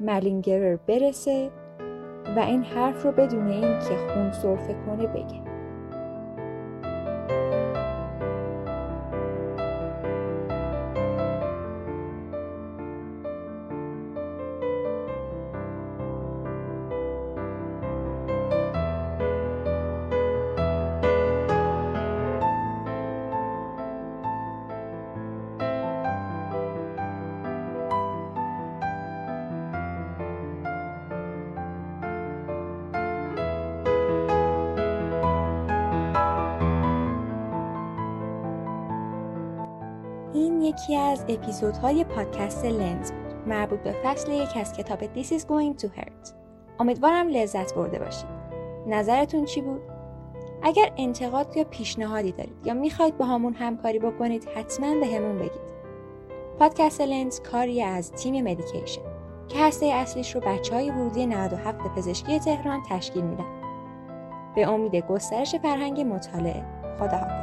ملینگرر 0.00 0.76
برسه 0.76 1.50
و 2.36 2.38
این 2.38 2.62
حرف 2.62 3.02
رو 3.02 3.12
بدون 3.12 3.48
اینکه 3.48 3.96
خون 4.12 4.32
سرفه 4.32 4.74
کنه 4.86 5.06
بگه. 5.06 5.51
یکی 40.72 40.96
از 40.96 41.24
اپیزودهای 41.28 42.04
پادکست 42.04 42.64
لنز 42.64 43.12
بود. 43.12 43.34
مربوط 43.46 43.80
به 43.80 43.94
فصل 44.04 44.32
یک 44.32 44.56
از 44.56 44.72
کتاب 44.72 45.00
This 45.00 45.26
is 45.26 45.42
going 45.42 45.82
to 45.82 45.86
hurt. 45.98 46.34
امیدوارم 46.80 47.28
لذت 47.28 47.74
برده 47.74 47.98
باشید. 47.98 48.28
نظرتون 48.86 49.44
چی 49.44 49.60
بود؟ 49.60 49.80
اگر 50.62 50.92
انتقاد 50.96 51.56
یا 51.56 51.64
پیشنهادی 51.64 52.32
دارید 52.32 52.66
یا 52.66 52.74
می‌خواید 52.74 53.18
با 53.18 53.24
همون 53.24 53.54
همکاری 53.54 53.98
بکنید 53.98 54.48
حتما 54.56 55.00
به 55.00 55.06
همون 55.06 55.38
بگید. 55.38 55.72
پادکست 56.58 57.00
لنز 57.00 57.40
کاری 57.40 57.82
از 57.82 58.12
تیم 58.12 58.44
مدیکیشن 58.44 59.02
که 59.48 59.58
هسته 59.58 59.86
اصلیش 59.86 60.34
رو 60.34 60.40
بچه 60.40 60.74
های 60.74 60.90
ورودی 60.90 61.26
97 61.26 61.78
پزشکی 61.78 62.38
تهران 62.38 62.82
تشکیل 62.90 63.24
میدن. 63.24 63.62
به 64.54 64.68
امید 64.68 64.96
گسترش 64.96 65.54
فرهنگ 65.54 66.00
مطالعه 66.00 66.64
خداحافظ. 66.98 67.41